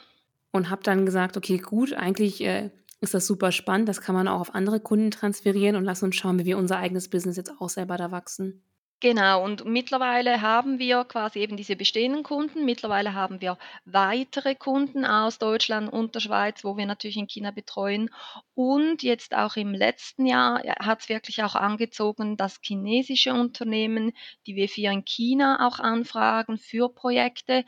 Und 0.51 0.69
habt 0.69 0.87
dann 0.87 1.05
gesagt, 1.05 1.37
okay, 1.37 1.57
gut, 1.57 1.93
eigentlich 1.93 2.43
äh, 2.43 2.71
ist 3.01 3.13
das 3.13 3.27
super 3.27 3.51
spannend, 3.51 3.89
das 3.89 4.01
kann 4.01 4.15
man 4.15 4.27
auch 4.27 4.39
auf 4.39 4.55
andere 4.55 4.79
Kunden 4.79 5.11
transferieren 5.11 5.75
und 5.75 5.83
lass 5.83 6.03
uns 6.03 6.15
schauen, 6.15 6.39
wie 6.39 6.45
wir 6.45 6.57
unser 6.57 6.77
eigenes 6.77 7.09
Business 7.09 7.37
jetzt 7.37 7.51
auch 7.59 7.69
selber 7.69 7.97
da 7.97 8.11
wachsen. 8.11 8.63
Genau, 9.03 9.43
und 9.43 9.65
mittlerweile 9.65 10.41
haben 10.41 10.79
wir 10.79 11.03
quasi 11.03 11.39
eben 11.39 11.57
diese 11.57 11.75
bestehenden 11.75 12.23
Kunden. 12.23 12.63
Mittlerweile 12.65 13.13
haben 13.13 13.41
wir 13.41 13.57
weitere 13.85 14.55
Kunden 14.55 15.03
aus 15.05 15.37
Deutschland 15.39 15.91
und 15.91 16.15
der 16.15 16.21
Schweiz, 16.21 16.63
wo 16.63 16.77
wir 16.77 16.85
natürlich 16.85 17.17
in 17.17 17.27
China 17.27 17.51
betreuen. 17.51 18.09
Und 18.55 19.01
jetzt 19.01 19.35
auch 19.35 19.55
im 19.55 19.73
letzten 19.73 20.27
Jahr 20.27 20.61
hat 20.79 21.01
es 21.01 21.09
wirklich 21.09 21.43
auch 21.43 21.55
angezogen, 21.55 22.37
dass 22.37 22.59
chinesische 22.61 23.33
Unternehmen 23.33 24.11
die 24.45 24.55
W4 24.55 24.91
in 24.91 25.05
China 25.05 25.67
auch 25.67 25.79
anfragen 25.79 26.59
für 26.59 26.93
Projekte. 26.93 27.65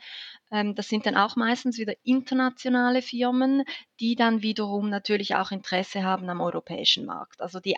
Ähm, 0.52 0.76
das 0.76 0.88
sind 0.88 1.06
dann 1.06 1.16
auch 1.16 1.34
meistens 1.34 1.78
wieder 1.78 1.94
internationale 2.04 3.02
Firmen, 3.02 3.64
die 3.98 4.14
dann 4.14 4.42
wiederum 4.42 4.88
natürlich 4.88 5.34
auch 5.34 5.50
Interesse 5.50 6.04
haben 6.04 6.28
am 6.28 6.40
europäischen 6.40 7.04
Markt. 7.04 7.40
Also 7.40 7.58
die, 7.58 7.76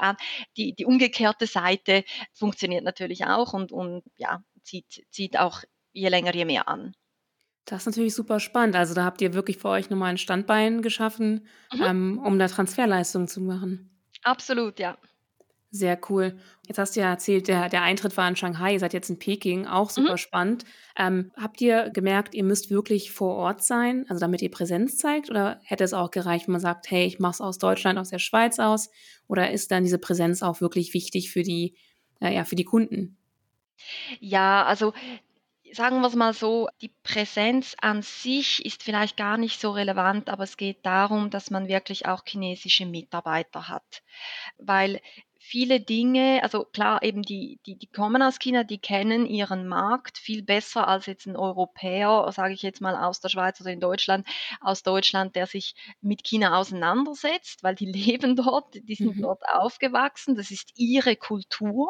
die, 0.59 0.75
die 0.75 0.85
umgekehrte 0.85 1.47
Seite 1.47 2.05
funktioniert 2.35 2.85
natürlich 2.85 3.25
auch 3.25 3.55
und, 3.55 3.73
und 3.73 4.03
ja, 4.17 4.43
zieht, 4.63 5.07
zieht 5.11 5.39
auch 5.39 5.63
je 5.93 6.09
länger, 6.09 6.35
je 6.35 6.45
mehr 6.45 6.69
an. 6.69 6.95
Das 7.69 7.83
ist 7.83 7.87
natürlich 7.87 8.15
super 8.15 8.41
spannend. 8.41 8.77
Also 8.77 8.95
da 8.95 9.05
habt 9.05 9.21
ihr 9.21 9.35
wirklich 9.35 9.59
für 9.59 9.69
euch 9.69 9.91
nochmal 9.91 10.11
ein 10.11 10.19
Standbein 10.19 10.81
geschaffen, 10.81 11.47
mhm. 11.71 11.83
ähm, 11.83 12.19
um 12.25 12.39
da 12.39 12.49
Transferleistungen 12.49 13.29
zu 13.29 13.43
machen. 13.43 13.91
Absolut, 14.23 14.81
ja. 14.81 14.97
Sehr 15.71 16.01
cool. 16.09 16.39
Jetzt 16.67 16.79
hast 16.79 16.97
du 16.97 17.01
ja 17.01 17.11
erzählt, 17.11 17.47
der, 17.47 17.69
der 17.69 17.83
Eintritt 17.83 18.17
war 18.17 18.27
in 18.27 18.37
Shanghai, 18.37 18.73
ihr 18.73 18.81
seid 18.81 18.95
jetzt 18.95 19.11
in 19.11 19.19
Peking, 19.19 19.67
auch 19.67 19.91
super 19.91 20.13
mhm. 20.13 20.17
spannend. 20.17 20.65
Ähm, 20.97 21.31
habt 21.37 21.61
ihr 21.61 21.91
gemerkt, 21.91 22.35
ihr 22.35 22.43
müsst 22.43 22.71
wirklich 22.71 23.13
vor 23.13 23.35
Ort 23.35 23.63
sein, 23.63 24.07
also 24.09 24.19
damit 24.19 24.41
ihr 24.41 24.51
Präsenz 24.51 24.97
zeigt? 24.97 25.29
Oder 25.29 25.61
hätte 25.63 25.85
es 25.85 25.93
auch 25.93 26.11
gereicht, 26.11 26.49
wenn 26.49 26.53
man 26.53 26.63
sagt, 26.63 26.91
hey, 26.91 27.05
ich 27.05 27.19
mache 27.19 27.33
es 27.33 27.41
aus 27.43 27.59
Deutschland, 27.59 27.99
aus 27.99 28.09
der 28.09 28.19
Schweiz 28.19 28.59
aus? 28.59 28.89
Oder 29.27 29.51
ist 29.51 29.71
dann 29.71 29.85
diese 29.85 29.99
Präsenz 29.99 30.43
auch 30.43 30.63
wirklich 30.63 30.95
wichtig 30.95 31.31
für 31.31 31.43
die, 31.43 31.77
äh, 32.23 32.35
ja, 32.35 32.47
für 32.47 32.57
die 32.57 32.65
Kunden? 32.65 33.19
Ja, 34.21 34.65
also 34.65 34.95
sagen 35.73 36.01
wir 36.01 36.09
es 36.09 36.15
mal 36.15 36.33
so, 36.33 36.69
die 36.81 36.93
Präsenz 37.03 37.75
an 37.81 38.03
sich 38.03 38.65
ist 38.65 38.83
vielleicht 38.83 39.17
gar 39.17 39.39
nicht 39.39 39.61
so 39.61 39.71
relevant, 39.71 40.29
aber 40.29 40.45
es 40.45 40.57
geht 40.57 40.85
darum, 40.85 41.31
dass 41.31 41.51
man 41.51 41.69
wirklich 41.69 42.07
auch 42.07 42.23
chinesische 42.27 42.87
Mitarbeiter 42.87 43.69
hat. 43.69 44.03
Weil 44.59 45.01
viele 45.49 45.81
Dinge, 45.81 46.41
also 46.43 46.65
klar, 46.65 47.03
eben 47.03 47.23
die, 47.23 47.59
die, 47.65 47.77
die 47.77 47.87
kommen 47.87 48.21
aus 48.21 48.39
China, 48.39 48.65
die 48.65 48.79
kennen 48.79 49.25
ihren 49.25 49.67
Markt 49.67 50.19
viel 50.19 50.43
besser 50.43 50.87
als 50.87 51.07
jetzt 51.07 51.27
ein 51.27 51.37
Europäer, 51.37 52.31
sage 52.33 52.53
ich 52.53 52.61
jetzt 52.61 52.83
mal 52.83 52.95
aus 52.95 53.21
der 53.21 53.31
Schweiz 53.31 53.59
oder 53.63 53.71
in 53.71 53.81
Deutschland, 53.81 54.29
aus 54.61 54.83
Deutschland, 54.83 55.37
der 55.37 55.47
sich 55.47 55.75
mit 56.03 56.23
China 56.23 56.59
auseinandersetzt, 56.59 57.63
weil 57.63 57.75
die 57.75 57.87
leben 57.93 58.37
dort, 58.37 58.75
die 58.75 58.95
sind 58.95 59.17
mhm. 59.17 59.23
dort 59.23 59.43
aufgewachsen, 59.51 60.37
das 60.37 60.51
ist 60.51 60.73
ihre 60.77 61.17
Kultur. 61.17 61.89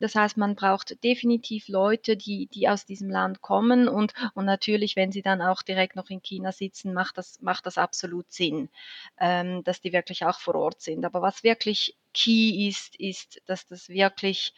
Das 0.00 0.14
heißt, 0.14 0.38
man 0.38 0.54
braucht 0.54 1.02
definitiv 1.04 1.68
Leute, 1.68 2.16
die, 2.16 2.46
die 2.46 2.68
aus 2.68 2.86
diesem 2.86 3.10
Land 3.10 3.42
kommen 3.42 3.88
und, 3.88 4.14
und 4.34 4.46
natürlich, 4.46 4.96
wenn 4.96 5.12
sie 5.12 5.22
dann 5.22 5.42
auch 5.42 5.62
direkt 5.62 5.96
noch 5.96 6.08
in 6.08 6.22
China 6.22 6.52
sitzen, 6.52 6.94
macht 6.94 7.18
das, 7.18 7.38
macht 7.42 7.66
das 7.66 7.76
absolut 7.76 8.32
Sinn, 8.32 8.70
ähm, 9.18 9.62
dass 9.64 9.82
die 9.82 9.92
wirklich 9.92 10.24
auch 10.24 10.38
vor 10.40 10.54
Ort 10.54 10.80
sind. 10.80 11.04
Aber 11.04 11.20
was 11.20 11.42
wirklich 11.42 11.96
key 12.18 12.68
ist, 12.68 12.98
ist, 12.98 13.40
dass 13.46 13.66
das 13.66 13.88
wirklich 13.88 14.52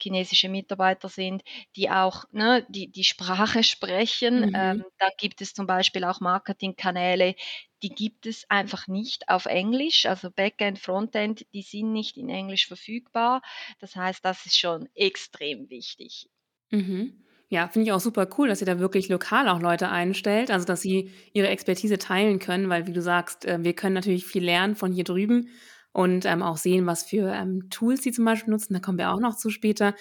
chinesische 0.00 0.48
Mitarbeiter 0.48 1.08
sind, 1.08 1.42
die 1.74 1.90
auch 1.90 2.24
ne, 2.30 2.64
die, 2.68 2.88
die 2.88 3.04
Sprache 3.04 3.64
sprechen. 3.64 4.40
Mhm. 4.40 4.52
Ähm, 4.54 4.84
dann 4.98 5.10
gibt 5.18 5.40
es 5.40 5.54
zum 5.54 5.66
Beispiel 5.66 6.04
auch 6.04 6.20
Marketingkanäle, 6.20 7.34
die 7.82 7.90
gibt 7.90 8.26
es 8.26 8.48
einfach 8.48 8.88
nicht 8.88 9.28
auf 9.28 9.46
Englisch. 9.46 10.06
Also 10.06 10.30
Backend, 10.30 10.78
Frontend, 10.78 11.46
die 11.52 11.62
sind 11.62 11.92
nicht 11.92 12.16
in 12.16 12.28
Englisch 12.28 12.66
verfügbar. 12.66 13.42
Das 13.80 13.96
heißt, 13.96 14.24
das 14.24 14.46
ist 14.46 14.58
schon 14.58 14.88
extrem 14.94 15.68
wichtig. 15.70 16.28
Mhm. 16.70 17.24
Ja, 17.50 17.66
finde 17.68 17.86
ich 17.88 17.92
auch 17.92 18.00
super 18.00 18.28
cool, 18.36 18.48
dass 18.48 18.60
ihr 18.60 18.66
da 18.66 18.78
wirklich 18.78 19.08
lokal 19.08 19.48
auch 19.48 19.60
Leute 19.60 19.88
einstellt, 19.88 20.50
also 20.50 20.66
dass 20.66 20.82
sie 20.82 21.10
ihre 21.32 21.48
Expertise 21.48 21.96
teilen 21.96 22.40
können, 22.40 22.68
weil 22.68 22.86
wie 22.86 22.92
du 22.92 23.00
sagst, 23.00 23.46
äh, 23.46 23.64
wir 23.64 23.72
können 23.72 23.94
natürlich 23.94 24.26
viel 24.26 24.44
lernen 24.44 24.76
von 24.76 24.92
hier 24.92 25.04
drüben 25.04 25.48
und 25.92 26.24
ähm, 26.24 26.42
auch 26.42 26.56
sehen, 26.56 26.86
was 26.86 27.02
für 27.02 27.32
ähm, 27.32 27.68
Tools 27.70 28.02
sie 28.02 28.12
zum 28.12 28.24
Beispiel 28.24 28.52
nutzen. 28.52 28.74
Da 28.74 28.80
kommen 28.80 28.98
wir 28.98 29.10
auch 29.10 29.20
noch 29.20 29.36
zu 29.36 29.50
später. 29.50 29.94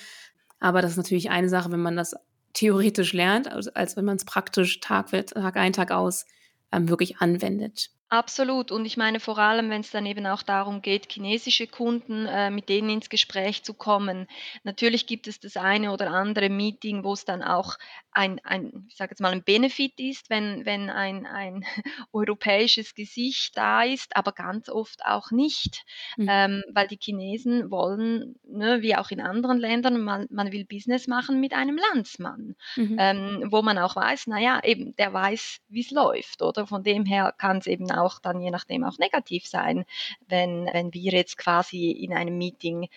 Aber 0.60 0.82
das 0.82 0.92
ist 0.92 0.98
natürlich 0.98 1.30
eine 1.30 1.50
Sache, 1.50 1.72
wenn 1.72 1.82
man 1.82 1.96
das 1.96 2.16
theoretisch 2.54 3.14
lernt, 3.14 3.52
als, 3.52 3.68
als 3.68 3.98
wenn 3.98 4.06
man 4.06 4.18
es 4.18 4.26
praktisch 4.26 4.80
Tag, 4.80 5.12
Tag 5.12 5.58
ein, 5.58 5.74
Tag 5.74 5.92
aus 5.92 6.26
ähm, 6.72 6.90
wirklich 6.90 7.18
anwendet. 7.18 7.92
Absolut. 8.10 8.72
Und 8.72 8.86
ich 8.86 8.96
meine 8.96 9.20
vor 9.20 9.38
allem, 9.38 9.70
wenn 9.70 9.82
es 9.82 9.92
dann 9.92 10.06
eben 10.06 10.26
auch 10.28 10.42
darum 10.42 10.82
geht, 10.82 11.12
chinesische 11.12 11.68
Kunden, 11.68 12.26
äh, 12.26 12.50
mit 12.50 12.70
denen 12.70 12.90
ins 12.90 13.10
Gespräch 13.10 13.64
zu 13.64 13.74
kommen. 13.74 14.28
Natürlich 14.64 15.08
gibt 15.08 15.28
es 15.28 15.42
das 15.42 15.58
eine 15.58 15.92
oder 15.92 16.12
andere 16.12 16.50
Meeting, 16.50 17.04
wo 17.04 17.12
es 17.12 17.26
dann 17.26 17.44
auch 17.44 17.76
ein, 18.18 18.40
ein 18.46 18.86
ich 18.90 18.96
sage 18.96 19.12
jetzt 19.12 19.20
mal, 19.20 19.32
ein 19.32 19.44
Benefit 19.44 20.00
ist, 20.00 20.30
wenn, 20.30 20.66
wenn 20.66 20.90
ein, 20.90 21.26
ein 21.26 21.66
europäisches 22.14 22.96
Gesicht 22.96 23.58
da 23.58 23.84
ist, 23.84 24.16
aber 24.16 24.32
ganz 24.32 24.70
oft 24.70 25.06
auch 25.06 25.32
nicht, 25.32 25.84
mhm. 26.16 26.28
ähm, 26.30 26.64
weil 26.72 26.88
die 26.88 26.98
Chinesen 27.00 27.70
wollen, 27.70 28.36
ne, 28.44 28.82
wie 28.82 28.96
auch 28.96 29.12
in 29.12 29.20
anderen 29.20 29.60
Ländern, 29.60 30.00
man, 30.02 30.28
man 30.32 30.52
will 30.54 30.66
Business 30.66 31.08
machen 31.08 31.42
mit 31.42 31.54
einem 31.54 31.78
Landsmann, 31.78 32.56
mhm. 32.76 32.96
ähm, 33.00 33.48
wo 33.52 33.62
man 33.62 33.78
auch 33.78 33.98
weiß, 33.98 34.28
naja, 34.28 34.62
eben, 34.64 34.96
der 34.96 35.14
weiß, 35.14 35.60
wie 35.68 35.82
es 35.82 35.92
läuft, 35.92 36.42
oder? 36.42 36.66
Von 36.66 36.84
dem 36.84 37.06
her 37.06 37.34
kann 37.38 37.58
es 37.58 37.68
eben 37.68 37.86
auch 37.98 38.20
dann 38.20 38.40
je 38.42 38.52
nachdem 38.52 38.84
auch 38.84 38.98
negativ 38.98 39.48
sein, 39.48 39.86
wenn, 40.28 40.70
wenn 40.72 40.94
wir 40.94 41.12
jetzt 41.12 41.38
quasi 41.38 41.92
in 41.92 42.14
einem 42.14 42.38
Meeting 42.38 42.88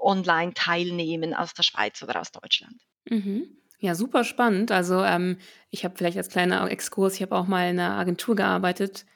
online 0.00 0.54
teilnehmen 0.54 1.34
aus 1.34 1.54
der 1.54 1.62
Schweiz 1.62 2.02
oder 2.02 2.20
aus 2.20 2.32
Deutschland. 2.32 2.76
Mhm. 3.08 3.48
Ja, 3.80 3.94
super 3.94 4.24
spannend. 4.24 4.72
Also 4.72 5.02
ähm, 5.02 5.38
ich 5.70 5.84
habe 5.84 5.94
vielleicht 5.96 6.18
als 6.18 6.28
kleiner 6.28 6.70
Exkurs, 6.70 7.14
ich 7.14 7.22
habe 7.22 7.36
auch 7.36 7.46
mal 7.46 7.70
in 7.70 7.78
einer 7.78 7.96
Agentur 7.96 8.36
gearbeitet 8.36 9.06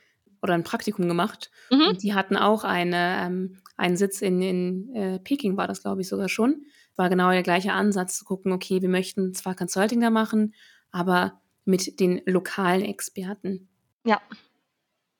oder 0.42 0.54
ein 0.54 0.64
Praktikum 0.64 1.06
gemacht. 1.06 1.50
Mhm. 1.70 1.88
Und 1.88 2.02
die 2.02 2.14
hatten 2.14 2.36
auch 2.36 2.64
eine, 2.64 3.18
ähm, 3.22 3.58
einen 3.76 3.96
Sitz 3.96 4.22
in, 4.22 4.40
in 4.40 4.94
äh, 4.94 5.18
Peking, 5.18 5.56
war 5.56 5.66
das, 5.66 5.82
glaube 5.82 6.00
ich, 6.00 6.08
sogar 6.08 6.28
schon. 6.28 6.64
War 6.96 7.08
genau 7.08 7.30
der 7.30 7.42
gleiche 7.42 7.72
Ansatz, 7.72 8.18
zu 8.18 8.24
gucken, 8.24 8.52
okay, 8.52 8.80
wir 8.80 8.88
möchten 8.88 9.34
zwar 9.34 9.54
Consulting 9.54 10.00
da 10.00 10.10
machen, 10.10 10.54
aber 10.90 11.40
mit 11.64 11.98
den 12.00 12.22
lokalen 12.24 12.82
Experten. 12.82 13.68
Ja, 14.06 14.20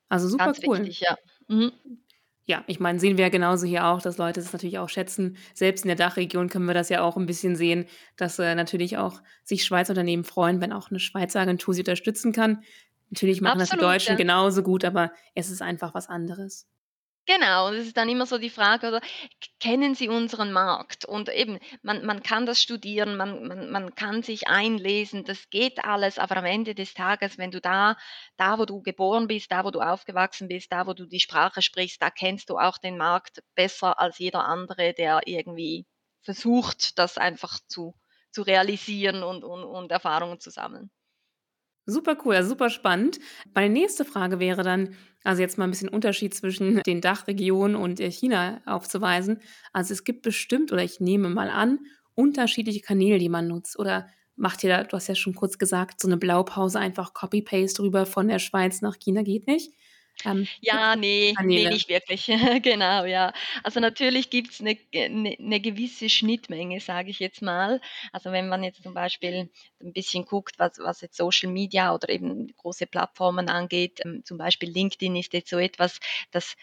also 0.08 0.28
super 0.28 0.46
Ganz 0.46 0.60
cool. 0.66 0.78
wichtig, 0.78 1.00
ja. 1.00 1.16
Mhm. 1.48 1.72
Ja, 2.46 2.62
ich 2.66 2.78
meine, 2.78 3.00
sehen 3.00 3.16
wir 3.16 3.24
ja 3.24 3.30
genauso 3.30 3.66
hier 3.66 3.86
auch, 3.86 4.02
dass 4.02 4.18
Leute 4.18 4.40
das 4.40 4.52
natürlich 4.52 4.78
auch 4.78 4.90
schätzen. 4.90 5.38
Selbst 5.54 5.84
in 5.84 5.88
der 5.88 5.96
Dachregion 5.96 6.50
können 6.50 6.66
wir 6.66 6.74
das 6.74 6.90
ja 6.90 7.02
auch 7.02 7.16
ein 7.16 7.24
bisschen 7.24 7.56
sehen, 7.56 7.86
dass 8.16 8.38
äh, 8.38 8.54
natürlich 8.54 8.98
auch 8.98 9.22
sich 9.44 9.64
Schweizer 9.64 9.92
Unternehmen 9.92 10.24
freuen, 10.24 10.60
wenn 10.60 10.72
auch 10.72 10.90
eine 10.90 11.00
Schweizer 11.00 11.40
Agentur 11.40 11.72
sie 11.72 11.80
unterstützen 11.80 12.32
kann. 12.32 12.62
Natürlich 13.10 13.40
machen 13.40 13.60
das 13.60 13.70
die 13.70 13.78
Deutschen 13.78 14.12
ja. 14.12 14.16
genauso 14.16 14.62
gut, 14.62 14.84
aber 14.84 15.12
es 15.34 15.50
ist 15.50 15.62
einfach 15.62 15.94
was 15.94 16.08
anderes. 16.08 16.66
Genau, 17.26 17.68
und 17.68 17.74
es 17.74 17.86
ist 17.86 17.96
dann 17.96 18.08
immer 18.10 18.26
so 18.26 18.36
die 18.38 18.50
Frage, 18.50 18.88
oder 18.88 19.00
kennen 19.58 19.94
Sie 19.94 20.08
unseren 20.10 20.52
Markt? 20.52 21.04
Und 21.06 21.28
eben, 21.30 21.58
man, 21.82 22.04
man 22.04 22.22
kann 22.22 22.44
das 22.44 22.60
studieren, 22.62 23.16
man, 23.16 23.46
man, 23.48 23.70
man 23.70 23.94
kann 23.94 24.22
sich 24.22 24.46
einlesen, 24.48 25.24
das 25.24 25.48
geht 25.48 25.84
alles, 25.84 26.18
aber 26.18 26.36
am 26.36 26.44
Ende 26.44 26.74
des 26.74 26.92
Tages, 26.94 27.38
wenn 27.38 27.50
du 27.50 27.60
da, 27.62 27.96
da 28.36 28.58
wo 28.58 28.66
du 28.66 28.82
geboren 28.82 29.26
bist, 29.26 29.50
da 29.52 29.64
wo 29.64 29.70
du 29.70 29.80
aufgewachsen 29.80 30.48
bist, 30.48 30.70
da 30.72 30.86
wo 30.86 30.92
du 30.92 31.06
die 31.06 31.20
Sprache 31.20 31.62
sprichst, 31.62 32.00
da 32.02 32.10
kennst 32.10 32.50
du 32.50 32.58
auch 32.58 32.76
den 32.78 32.98
Markt 32.98 33.42
besser 33.54 33.98
als 33.98 34.18
jeder 34.18 34.44
andere, 34.44 34.92
der 34.92 35.22
irgendwie 35.26 35.86
versucht, 36.22 36.98
das 36.98 37.16
einfach 37.16 37.58
zu, 37.68 37.94
zu 38.32 38.42
realisieren 38.42 39.22
und, 39.22 39.44
und, 39.44 39.64
und 39.64 39.90
Erfahrungen 39.92 40.40
zu 40.40 40.50
sammeln. 40.50 40.90
Super 41.86 42.16
cool, 42.24 42.34
also 42.34 42.50
super 42.50 42.70
spannend. 42.70 43.18
Meine 43.54 43.72
nächste 43.72 44.04
Frage 44.04 44.38
wäre 44.38 44.62
dann, 44.62 44.94
also 45.22 45.42
jetzt 45.42 45.58
mal 45.58 45.64
ein 45.64 45.70
bisschen 45.70 45.90
Unterschied 45.90 46.34
zwischen 46.34 46.82
den 46.86 47.00
Dachregionen 47.00 47.76
und 47.76 48.00
äh, 48.00 48.10
China 48.10 48.62
aufzuweisen. 48.64 49.40
Also 49.72 49.92
es 49.92 50.04
gibt 50.04 50.22
bestimmt, 50.22 50.72
oder 50.72 50.82
ich 50.82 51.00
nehme 51.00 51.28
mal 51.28 51.50
an, 51.50 51.80
unterschiedliche 52.14 52.80
Kanäle, 52.80 53.18
die 53.18 53.28
man 53.28 53.48
nutzt. 53.48 53.78
Oder 53.78 54.06
macht 54.36 54.64
ihr 54.64 54.70
da, 54.70 54.84
du 54.84 54.96
hast 54.96 55.08
ja 55.08 55.14
schon 55.14 55.34
kurz 55.34 55.58
gesagt, 55.58 56.00
so 56.00 56.08
eine 56.08 56.16
Blaupause 56.16 56.78
einfach 56.78 57.12
Copy-Paste 57.12 57.82
rüber 57.82 58.06
von 58.06 58.28
der 58.28 58.38
Schweiz 58.38 58.80
nach 58.80 58.98
China 58.98 59.22
geht 59.22 59.46
nicht. 59.46 59.72
Ähm, 60.22 60.48
Ja, 60.60 60.96
ne, 60.96 61.36
ne, 61.42 61.66
nicht 61.66 61.88
wirklich. 61.88 62.26
Genau, 62.62 63.04
ja. 63.04 63.32
Also, 63.62 63.80
natürlich 63.80 64.30
gibt's 64.30 64.60
'ne 64.60 64.74
ge 64.76 65.08
'ne 65.08 65.36
'ne 65.38 65.60
gewisse 65.60 66.08
Schnittmenge, 66.08 66.80
sage 66.80 67.10
ich 67.10 67.18
jetzt 67.18 67.42
mal. 67.42 67.80
Also, 68.12 68.32
wenn 68.32 68.48
man 68.48 68.62
jetzt 68.64 68.82
zum 68.82 68.94
Beispiel 68.94 69.50
ein 69.80 69.92
bisschen 69.92 70.24
guckt, 70.24 70.58
was 70.58 70.78
was 70.78 71.00
jetzt 71.00 71.16
Social 71.16 71.50
Media 71.50 71.94
oder 71.94 72.08
eben 72.08 72.48
große 72.56 72.86
Plattformen 72.86 73.48
angeht, 73.48 74.00
ähm, 74.04 74.22
zum 74.24 74.38
Beispiel 74.38 74.70
LinkedIn 74.70 75.16
ist 75.16 75.32
jetzt 75.32 75.50
so 75.50 75.58
etwas, 75.58 75.98
das 76.30 76.54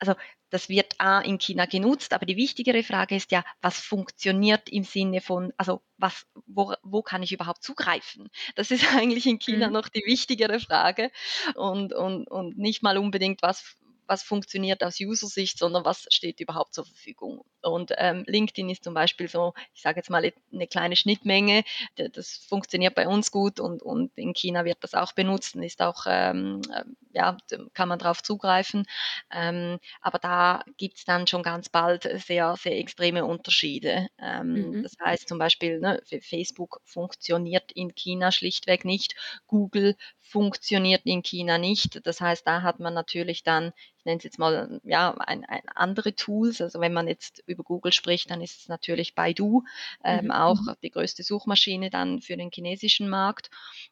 also 0.00 0.14
das 0.50 0.68
wird 0.68 0.94
A 0.98 1.20
in 1.20 1.38
China 1.38 1.66
genutzt, 1.66 2.12
aber 2.12 2.26
die 2.26 2.36
wichtigere 2.36 2.82
Frage 2.82 3.16
ist 3.16 3.30
ja, 3.32 3.44
was 3.60 3.78
funktioniert 3.80 4.68
im 4.68 4.84
Sinne 4.84 5.20
von, 5.20 5.52
also 5.56 5.82
was, 5.96 6.26
wo, 6.46 6.74
wo 6.82 7.02
kann 7.02 7.22
ich 7.22 7.32
überhaupt 7.32 7.62
zugreifen? 7.62 8.28
Das 8.54 8.70
ist 8.70 8.84
eigentlich 8.96 9.26
in 9.26 9.38
China 9.38 9.68
mhm. 9.68 9.72
noch 9.74 9.88
die 9.88 10.04
wichtigere 10.06 10.60
Frage 10.60 11.10
und, 11.54 11.92
und, 11.92 12.28
und 12.30 12.58
nicht 12.58 12.82
mal 12.82 12.98
unbedingt, 12.98 13.42
was 13.42 13.76
was 14.08 14.22
funktioniert 14.22 14.82
aus 14.82 14.98
User-Sicht, 14.98 15.58
sondern 15.58 15.84
was 15.84 16.06
steht 16.10 16.40
überhaupt 16.40 16.74
zur 16.74 16.86
Verfügung. 16.86 17.44
Und 17.62 17.92
ähm, 17.96 18.24
LinkedIn 18.26 18.70
ist 18.70 18.84
zum 18.84 18.94
Beispiel 18.94 19.28
so, 19.28 19.54
ich 19.74 19.82
sage 19.82 19.98
jetzt 19.98 20.10
mal 20.10 20.30
eine 20.52 20.66
kleine 20.66 20.96
Schnittmenge, 20.96 21.64
das 21.96 22.36
funktioniert 22.48 22.94
bei 22.94 23.08
uns 23.08 23.30
gut 23.30 23.60
und, 23.60 23.82
und 23.82 24.16
in 24.16 24.32
China 24.34 24.64
wird 24.64 24.78
das 24.80 24.94
auch 24.94 25.12
benutzt 25.12 25.56
und 25.56 25.62
ist 25.62 25.82
auch, 25.82 26.04
ähm, 26.06 26.62
äh, 26.72 26.84
ja, 27.12 27.36
kann 27.74 27.88
man 27.88 27.98
darauf 27.98 28.22
zugreifen. 28.22 28.86
Ähm, 29.32 29.78
aber 30.00 30.18
da 30.18 30.62
gibt 30.76 30.98
es 30.98 31.04
dann 31.04 31.26
schon 31.26 31.42
ganz 31.42 31.68
bald 31.68 32.08
sehr, 32.24 32.56
sehr 32.56 32.78
extreme 32.78 33.24
Unterschiede. 33.24 34.08
Ähm, 34.18 34.52
mhm. 34.52 34.82
Das 34.82 34.94
heißt 35.04 35.28
zum 35.28 35.38
Beispiel, 35.38 35.80
ne, 35.80 36.00
Facebook 36.20 36.80
funktioniert 36.84 37.72
in 37.72 37.94
China 37.94 38.32
schlichtweg 38.32 38.84
nicht, 38.84 39.14
Google 39.46 39.96
funktioniert 40.20 41.02
in 41.04 41.22
China 41.22 41.58
nicht. 41.58 42.06
Das 42.06 42.20
heißt, 42.20 42.46
da 42.46 42.62
hat 42.62 42.80
man 42.80 42.94
natürlich 42.94 43.42
dann 43.42 43.72
nenne 44.08 44.18
es 44.18 44.24
jetzt 44.24 44.38
mal, 44.38 44.80
ja, 44.84 45.14
ein, 45.18 45.44
ein 45.44 45.68
andere 45.74 46.14
Tools. 46.14 46.60
Also 46.60 46.80
wenn 46.80 46.92
man 46.92 47.06
jetzt 47.06 47.42
über 47.48 47.64
Google 47.64 47.92
spricht, 47.92 48.30
dann 48.30 48.40
ist 48.40 48.60
es 48.60 48.68
natürlich 48.68 49.14
Baidu, 49.14 49.62
ähm, 50.04 50.26
mhm. 50.26 50.30
auch 50.30 50.60
mhm. 50.60 50.74
die 50.82 50.90
größte 50.90 51.22
Suchmaschine 51.22 51.90
dann 51.90 52.20
für 52.20 52.36
den 52.36 52.50
chinesischen 52.52 53.08
Markt. 53.08 53.50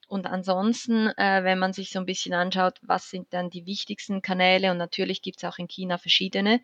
Und 0.09 0.27
ansonsten, 0.27 1.09
äh, 1.17 1.45
wenn 1.45 1.59
man 1.59 1.73
sich 1.73 1.91
so 1.91 1.99
ein 1.99 2.07
bisschen 2.07 2.35
anschaut, 2.35 2.79
was 2.83 3.11
sind 3.11 3.33
dann 3.33 3.51
die 3.51 3.67
wichtigsten 3.67 4.23
Kanäle 4.23 4.71
und 4.71 4.79
natürlich 4.79 5.23
gibt 5.23 5.39
es 5.39 5.45
auch 5.45 5.59
in 5.59 5.69
China 5.69 5.99
verschiedene. 5.99 6.61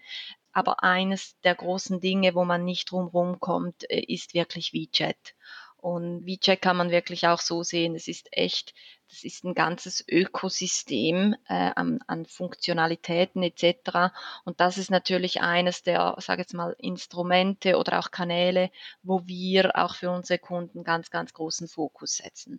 Aber 0.53 0.83
eines 0.83 1.39
der 1.41 1.55
großen 1.55 2.01
Dinge, 2.01 2.35
wo 2.35 2.45
man 2.45 2.65
nicht 2.65 2.91
drumherum 2.91 3.41
kommt, 3.41 3.91
äh, 3.91 4.01
ist 4.01 4.35
wirklich 4.35 4.73
WeChat. 4.73 5.35
Und 5.83 6.25
WeChat 6.25 6.62
kann 6.62 6.77
man 6.77 6.91
wirklich 6.91 7.27
auch 7.27 7.41
so 7.41 7.62
sehen, 7.62 7.95
es 7.95 8.09
ist 8.09 8.29
echt 8.31 8.73
das 9.12 9.25
ist 9.25 9.45
ein 9.45 9.53
ganzes 9.53 10.03
Ökosystem 10.09 11.37
äh, 11.47 11.71
an, 11.77 12.01
an 12.07 12.25
Funktionalitäten 12.25 13.43
etc. 13.43 14.11
Und 14.45 14.59
das 14.59 14.79
ist 14.79 14.91
natürlich 14.91 15.43
eines 15.43 15.83
der, 15.83 16.17
sage 16.19 16.41
jetzt 16.41 16.55
mal, 16.55 16.75
Instrumente 16.79 17.77
oder 17.77 17.99
auch 17.99 18.11
Kanäle, 18.11 18.71
wo 19.03 19.27
wir 19.27 19.77
auch 19.77 19.97
für 19.97 20.11
unsere 20.11 20.39
Kunden 20.39 20.83
ganz, 20.83 21.11
ganz 21.11 21.35
großen 21.35 21.69
Fokus 21.69 22.17
setzen. 22.17 22.59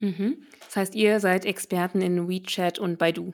Mhm. 0.00 0.46
Das 0.60 0.76
heißt, 0.76 0.94
ihr 0.94 1.20
seid 1.20 1.46
Experten 1.46 2.02
in 2.02 2.28
WeChat 2.28 2.78
und 2.78 2.98
Baidu. 2.98 3.32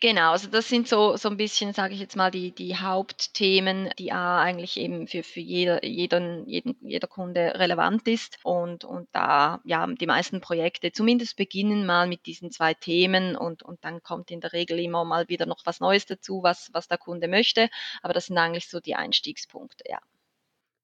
Genau, 0.00 0.32
also 0.32 0.48
das 0.48 0.68
sind 0.68 0.88
so 0.88 1.16
so 1.16 1.28
ein 1.28 1.36
bisschen, 1.36 1.72
sage 1.72 1.94
ich 1.94 2.00
jetzt 2.00 2.16
mal, 2.16 2.30
die 2.30 2.52
die 2.52 2.76
Hauptthemen, 2.76 3.90
die 3.98 4.12
A 4.12 4.40
eigentlich 4.40 4.76
eben 4.76 5.06
für 5.06 5.22
für 5.22 5.40
jeder 5.40 5.84
jeden 5.84 6.46
jeden 6.48 6.76
jeder 6.82 7.08
Kunde 7.08 7.54
relevant 7.56 8.06
ist 8.08 8.38
und 8.42 8.84
und 8.84 9.08
da, 9.12 9.60
ja, 9.64 9.86
die 9.86 10.06
meisten 10.06 10.40
Projekte 10.40 10.92
zumindest 10.92 11.36
beginnen 11.36 11.86
mal 11.86 12.06
mit 12.08 12.26
diesen 12.26 12.50
zwei 12.50 12.74
Themen 12.74 13.36
und 13.36 13.62
und 13.62 13.84
dann 13.84 14.02
kommt 14.02 14.30
in 14.30 14.40
der 14.40 14.52
Regel 14.52 14.78
immer 14.78 15.04
mal 15.04 15.28
wieder 15.28 15.46
noch 15.46 15.64
was 15.64 15.80
Neues 15.80 16.06
dazu, 16.06 16.42
was 16.42 16.70
was 16.72 16.88
der 16.88 16.98
Kunde 16.98 17.28
möchte, 17.28 17.68
aber 18.02 18.12
das 18.12 18.26
sind 18.26 18.38
eigentlich 18.38 18.68
so 18.68 18.80
die 18.80 18.94
Einstiegspunkte, 18.94 19.84
ja. 19.88 20.00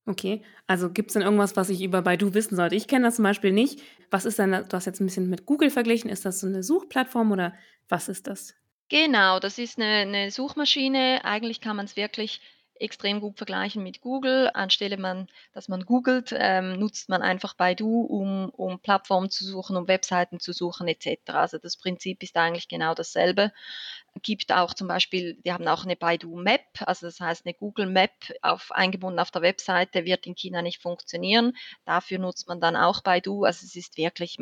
Okay, 0.05 0.43
also 0.67 0.91
gibt 0.91 1.11
es 1.11 1.15
denn 1.15 1.23
irgendwas, 1.23 1.55
was 1.55 1.69
ich 1.69 1.81
über 1.81 2.03
Baidu 2.03 2.35
wissen 2.35 2.57
sollte? 2.57 2.75
Ich 2.75 2.89
kenne 2.89 3.07
das 3.07 3.17
zum 3.17 3.23
Beispiel 3.23 3.53
nicht. 3.53 3.81
Was 4.11 4.25
ist 4.25 4.39
denn 4.39 4.51
du 4.51 4.73
hast 4.73 4.87
jetzt 4.87 5.01
ein 5.01 5.07
bisschen 5.07 5.31
mit 5.31 5.47
Google 5.47 5.71
verglichen. 5.71 6.11
Ist 6.11 6.25
das 6.25 6.41
so 6.41 6.49
eine 6.49 6.65
Suchplattform 6.65 7.31
oder 7.31 7.55
was 7.89 8.09
ist 8.09 8.27
das? 8.27 8.55
Genau, 8.93 9.39
das 9.41 9.57
ist 9.57 9.79
eine 9.81 10.05
'ne 10.05 10.31
Suchmaschine. 10.31 11.23
Eigentlich 11.25 11.63
kann 11.63 11.77
man 11.77 11.87
es 11.87 11.97
wirklich 11.97 12.43
extrem 12.75 13.21
gut 13.23 13.39
vergleichen 13.39 13.83
mit 13.83 14.03
Google. 14.03 14.51
Anstelle 14.53 14.99
man, 14.99 15.29
dass 15.55 15.69
man 15.69 15.87
googelt, 15.87 16.35
ähm, 16.37 16.75
nutzt 16.79 17.09
man 17.09 17.23
einfach 17.23 17.55
Baidu, 17.55 18.03
um, 18.03 18.51
um 18.51 18.81
Plattformen 18.81 19.31
zu 19.31 19.45
suchen, 19.47 19.79
um 19.79 19.89
Webseiten 19.89 20.41
zu 20.41 20.53
suchen 20.53 20.89
etc. 20.89 21.41
Also 21.41 21.57
das 21.57 21.79
Prinzip 21.79 22.23
ist 22.23 22.37
eigentlich 22.37 22.69
genau 22.69 22.93
dasselbe. 22.95 23.51
Gibt 24.23 24.53
auch 24.53 24.75
zum 24.75 24.89
Beispiel, 24.89 25.37
die 25.43 25.53
haben 25.55 25.67
auch 25.69 25.85
eine 25.85 25.97
Baidu 25.97 26.37
Map, 26.37 26.63
also 26.87 27.07
das 27.07 27.19
heißt 27.19 27.47
eine 27.47 27.55
Google 27.55 27.87
Map 27.87 28.13
auf, 28.43 28.73
eingebunden 28.73 29.21
auf 29.21 29.31
der 29.31 29.41
Webseite, 29.41 30.05
wird 30.05 30.27
in 30.27 30.35
China 30.35 30.61
nicht 30.61 30.83
funktionieren. 30.83 31.55
Dafür 31.87 32.19
nutzt 32.19 32.47
man 32.47 32.61
dann 32.61 32.77
auch 32.77 33.01
Baidu. 33.03 33.45
Also 33.45 33.65
es 33.65 33.75
ist 33.75 33.97
wirklich, 33.97 34.37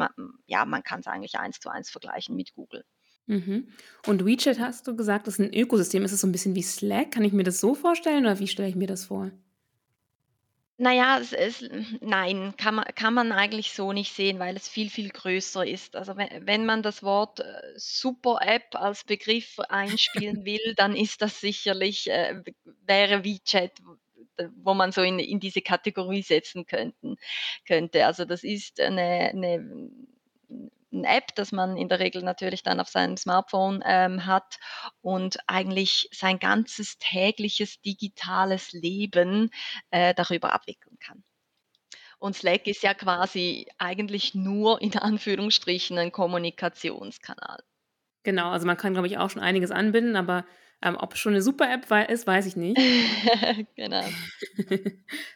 ja, 0.46 0.64
man 0.64 0.82
kann 0.82 0.98
es 1.00 1.06
eigentlich 1.06 1.38
eins 1.38 1.60
zu 1.60 1.68
eins 1.70 1.88
vergleichen 1.90 2.34
mit 2.34 2.52
Google. 2.54 2.84
Mhm. 3.26 3.68
Und 4.06 4.26
WeChat 4.26 4.58
hast 4.58 4.86
du 4.86 4.96
gesagt, 4.96 5.26
das 5.26 5.38
ist 5.38 5.40
ein 5.46 5.54
Ökosystem. 5.54 6.04
Ist 6.04 6.12
es 6.12 6.20
so 6.20 6.26
ein 6.26 6.32
bisschen 6.32 6.54
wie 6.54 6.62
Slack? 6.62 7.12
Kann 7.12 7.24
ich 7.24 7.32
mir 7.32 7.44
das 7.44 7.60
so 7.60 7.74
vorstellen 7.74 8.24
oder 8.24 8.38
wie 8.38 8.48
stelle 8.48 8.68
ich 8.68 8.76
mir 8.76 8.86
das 8.88 9.04
vor? 9.06 9.30
Naja, 10.78 11.18
es 11.20 11.32
es 11.34 11.62
nein, 12.00 12.54
kann 12.56 12.74
man 12.76 12.86
kann 12.94 13.12
man 13.12 13.32
eigentlich 13.32 13.72
so 13.72 13.92
nicht 13.92 14.14
sehen, 14.14 14.38
weil 14.38 14.56
es 14.56 14.66
viel, 14.66 14.88
viel 14.88 15.10
größer 15.10 15.66
ist. 15.66 15.94
Also, 15.94 16.16
we 16.16 16.26
wenn 16.42 16.64
man 16.64 16.82
das 16.82 17.02
Wort, 17.02 17.40
äh, 17.40 17.44
Super-App 17.76 18.74
als 18.76 19.04
Begriff 19.04 19.58
einspielen 19.68 20.44
will, 20.46 20.74
dann 20.76 20.96
ist 20.96 21.20
das 21.20 21.38
sicherlich, 21.40 22.08
äh, 22.10 22.42
wäre 22.86 23.24
WeChat, 23.24 23.72
wo 24.56 24.72
man 24.72 24.90
so 24.92 25.02
in 25.02 25.18
in 25.18 25.38
diese 25.38 25.60
Kategorie 25.60 26.22
setzen 26.22 26.64
könnten 26.64 27.16
könnte. 27.66 28.06
Also, 28.06 28.24
das 28.24 28.42
ist 28.42 28.80
eine 28.80 29.32
'ne 29.34 29.99
'ne 31.00 31.08
App, 31.16 31.34
das 31.36 31.52
man 31.52 31.76
in 31.76 31.88
der 31.88 32.00
Regel 32.00 32.22
natürlich 32.22 32.62
dann 32.62 32.80
auf 32.80 32.88
seinem 32.88 33.16
Smartphone, 33.16 33.82
ähm, 33.86 34.26
hat 34.26 34.58
und 35.02 35.38
eigentlich 35.48 36.08
sein 36.12 36.38
ganzes 36.38 36.98
tägliches 36.98 37.80
digitales 37.82 38.72
Leben, 38.72 39.50
äh, 39.90 40.14
darüber 40.14 40.52
abwickeln 40.54 40.98
kann. 41.00 41.24
Und 42.20 42.36
Slack 42.36 42.66
ist 42.68 42.82
ja 42.82 42.94
quasi 42.94 43.66
eigentlich 43.78 44.34
nur 44.34 44.82
in 44.82 44.96
Anführungsstrichen 44.98 45.98
ein 45.98 46.12
Kommunikationskanal. 46.12 47.62
Genau, 48.26 48.50
also 48.50 48.66
man 48.66 48.76
kann, 48.76 48.92
glaube 48.92 49.06
ich, 49.08 49.16
auch 49.18 49.30
schon 49.30 49.40
einiges 49.42 49.70
anbinden, 49.70 50.14
aber, 50.16 50.44
ähm, 50.82 50.96
ob 50.96 51.14
es 51.14 51.20
schon 51.20 51.32
eine 51.32 51.42
Super-App 51.42 51.90
wei 51.90 52.04
ist, 52.06 52.26
weiß 52.26 52.46
ich 52.46 52.56
nicht. 52.56 52.78
Genau. 53.76 54.04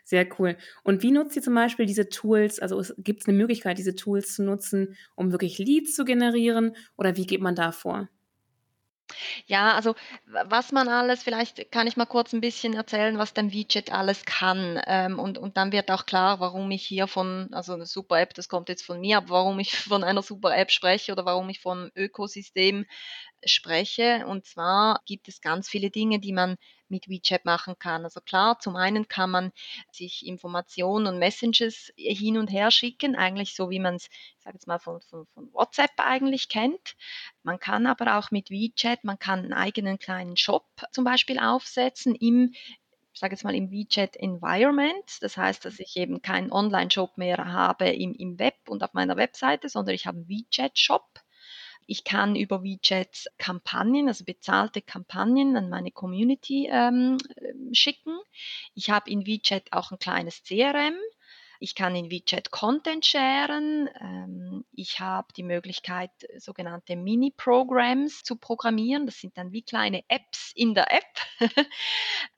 Sehr 0.04 0.26
cool. 0.38 0.56
Und 0.82 1.02
wie 1.02 1.10
nutzt 1.10 1.36
ihr 1.36 1.42
zum 1.42 1.54
Beispiel 1.54 1.86
diese 1.86 2.08
Tools? 2.08 2.60
Also, 2.60 2.82
gibt 2.98 3.22
es 3.22 3.28
eine 3.28 3.36
Möglichkeit, 3.36 3.78
diese 3.78 3.94
Tools 3.94 4.34
zu 4.34 4.42
nutzen, 4.42 4.96
um 5.14 5.32
wirklich 5.32 5.58
Leads 5.58 5.94
zu 5.94 6.04
generieren 6.04 6.76
oder 6.96 7.16
wie 7.16 7.26
geht 7.26 7.40
man 7.40 7.54
da 7.54 7.72
vor? 7.72 8.08
Ja, 9.46 9.74
also 9.74 9.94
was 10.26 10.72
man 10.72 10.88
alles 10.88 11.22
vielleicht 11.22 11.70
kann 11.72 11.86
ich 11.86 11.96
mal 11.96 12.06
kurz 12.06 12.32
ein 12.32 12.40
bisschen 12.40 12.74
erzählen, 12.74 13.18
was 13.18 13.34
dein 13.34 13.52
Widget 13.52 13.92
alles 13.92 14.24
kann. 14.24 14.80
Ähm, 14.86 15.18
und 15.18 15.38
und 15.38 15.56
dann 15.56 15.72
wird 15.72 15.90
auch 15.90 16.06
klar, 16.06 16.40
warum 16.40 16.70
ich 16.70 16.84
hier 16.86 17.06
von 17.06 17.48
also 17.52 17.74
eine 17.74 17.86
super 17.86 18.20
App, 18.20 18.34
das 18.34 18.48
kommt 18.48 18.68
jetzt 18.68 18.84
von 18.84 19.00
mir, 19.00 19.18
aber 19.18 19.30
warum 19.30 19.58
ich 19.58 19.76
von 19.78 20.04
einer 20.04 20.22
super 20.22 20.56
App 20.56 20.70
spreche 20.70 21.12
oder 21.12 21.24
warum 21.24 21.48
ich 21.48 21.60
vom 21.60 21.90
Ökosystem 21.96 22.86
spreche. 23.44 24.26
Und 24.26 24.46
zwar 24.46 25.00
gibt 25.06 25.28
es 25.28 25.40
ganz 25.40 25.68
viele 25.68 25.90
Dinge, 25.90 26.18
die 26.20 26.32
man 26.32 26.56
mit 26.88 27.08
WeChat 27.08 27.44
machen 27.44 27.78
kann. 27.78 28.04
Also 28.04 28.20
klar, 28.20 28.58
zum 28.58 28.76
einen 28.76 29.08
kann 29.08 29.30
man 29.30 29.52
sich 29.90 30.26
Informationen 30.26 31.06
und 31.06 31.18
Messages 31.18 31.92
hin 31.96 32.38
und 32.38 32.48
her 32.48 32.70
schicken, 32.70 33.16
eigentlich 33.16 33.54
so 33.54 33.70
wie 33.70 33.80
man 33.80 33.96
es, 33.96 34.06
ich 34.06 34.42
sage 34.42 34.56
jetzt 34.56 34.66
mal, 34.66 34.78
von, 34.78 35.00
von, 35.02 35.26
von 35.34 35.52
WhatsApp 35.52 35.92
eigentlich 35.98 36.48
kennt. 36.48 36.96
Man 37.42 37.58
kann 37.58 37.86
aber 37.86 38.18
auch 38.18 38.30
mit 38.30 38.50
WeChat, 38.50 39.04
man 39.04 39.18
kann 39.18 39.40
einen 39.40 39.52
eigenen 39.52 39.98
kleinen 39.98 40.36
Shop 40.36 40.66
zum 40.92 41.04
Beispiel 41.04 41.38
aufsetzen 41.38 42.14
im 42.14 42.54
ich 43.14 43.20
sage 43.20 43.34
jetzt 43.34 43.44
mal 43.44 43.54
im 43.54 43.70
WeChat 43.70 44.16
Environment. 44.16 45.04
Das 45.20 45.36
heißt, 45.36 45.64
dass 45.64 45.78
ich 45.78 45.96
eben 45.96 46.20
keinen 46.20 46.50
Online-Shop 46.50 47.16
mehr 47.16 47.36
habe 47.36 47.88
im, 47.88 48.12
im 48.12 48.40
Web 48.40 48.56
und 48.68 48.82
auf 48.82 48.92
meiner 48.92 49.16
Webseite, 49.16 49.68
sondern 49.68 49.94
ich 49.94 50.06
habe 50.06 50.18
einen 50.18 50.28
WeChat-Shop. 50.28 51.23
Ich 51.86 52.04
kann 52.04 52.36
über 52.36 52.62
WeChat 52.62 53.30
Kampagnen, 53.38 54.08
also 54.08 54.24
bezahlte 54.24 54.82
Kampagnen 54.82 55.56
an 55.56 55.68
meine 55.68 55.90
Community 55.90 56.68
ähm, 56.70 57.18
schicken. 57.72 58.18
Ich 58.74 58.90
habe 58.90 59.10
in 59.10 59.26
WeChat 59.26 59.72
auch 59.72 59.92
ein 59.92 59.98
kleines 59.98 60.42
CRM. 60.42 60.94
Ich 61.60 61.74
kann 61.74 61.94
in 61.94 62.10
WeChat 62.10 62.50
Content 62.50 63.04
sharen. 63.04 63.88
Ähm, 64.00 64.64
ich 64.72 65.00
habe 65.00 65.28
die 65.36 65.42
Möglichkeit, 65.42 66.10
sogenannte 66.38 66.96
Mini-Programs 66.96 68.22
zu 68.22 68.36
programmieren. 68.36 69.06
Das 69.06 69.20
sind 69.20 69.36
dann 69.38 69.52
wie 69.52 69.62
kleine 69.62 70.02
Apps 70.08 70.52
in 70.54 70.74
der 70.74 70.92
App. 70.92 71.04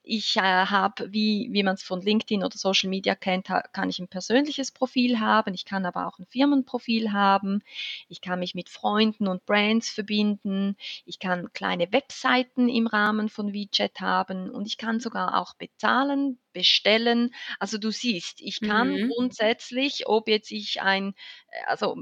ich 0.03 0.37
äh, 0.37 0.41
habe, 0.41 1.11
wie, 1.11 1.49
wie 1.51 1.63
man 1.63 1.75
es 1.75 1.83
von 1.83 2.01
LinkedIn 2.01 2.43
oder 2.43 2.57
Social 2.57 2.89
Media 2.89 3.15
kennt, 3.15 3.47
kann 3.73 3.89
ich 3.89 3.99
ein 3.99 4.07
persönliches 4.07 4.71
Profil 4.71 5.19
haben. 5.19 5.53
Ich 5.53 5.65
kann 5.65 5.85
aber 5.85 6.07
auch 6.07 6.19
ein 6.19 6.25
Firmenprofil 6.25 7.11
haben. 7.11 7.63
Ich 8.09 8.21
kann 8.21 8.39
mich 8.39 8.55
mit 8.55 8.69
Freunden 8.69 9.27
und 9.27 9.45
Brands 9.45 9.89
verbinden. 9.89 10.77
Ich 11.05 11.19
kann 11.19 11.51
kleine 11.53 11.91
Webseiten 11.91 12.69
im 12.69 12.87
Rahmen 12.87 13.29
von 13.29 13.53
WeChat 13.53 13.99
haben 13.99 14.49
und 14.49 14.67
ich 14.67 14.77
kann 14.77 14.99
sogar 14.99 15.39
auch 15.39 15.55
bezahlen 15.55 16.39
bestellen. 16.57 17.33
Also 17.59 17.77
du 17.77 17.91
siehst, 17.91 18.41
ich 18.41 18.61
kann 18.61 18.87
Mhm. 18.89 19.13
grundsätzlich, 19.15 20.07
ob 20.07 20.27
jetzt 20.27 20.51
ich 20.51 20.81
ein, 20.81 21.13
äh, 21.51 21.63
also 21.67 21.97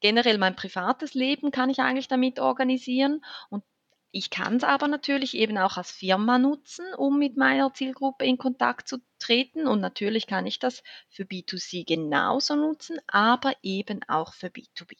generell 0.00 0.38
mein 0.38 0.56
privates 0.56 1.14
Leben 1.14 1.50
kann 1.50 1.70
ich 1.70 1.80
eigentlich 1.80 2.08
damit 2.08 2.38
organisieren 2.40 3.24
und 3.50 3.64
ich 4.12 4.30
kann 4.30 4.56
es 4.56 4.64
aber 4.64 4.88
natürlich 4.88 5.34
eben 5.34 5.58
auch 5.58 5.76
als 5.76 5.90
Firma 5.90 6.38
nutzen, 6.38 6.86
um 6.96 7.18
mit 7.18 7.36
meiner 7.36 7.74
Zielgruppe 7.74 8.24
in 8.24 8.38
Kontakt 8.38 8.88
zu 8.88 8.98
treten 9.18 9.66
und 9.66 9.80
natürlich 9.80 10.26
kann 10.26 10.46
ich 10.46 10.58
das 10.58 10.82
für 11.08 11.24
B2C 11.26 11.84
genauso 11.84 12.56
nutzen, 12.56 12.98
aber 13.06 13.52
eben 13.62 14.00
auch 14.08 14.32
für 14.34 14.48
B2B. 14.50 14.96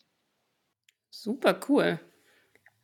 Super 1.11 1.59
cool. 1.69 1.99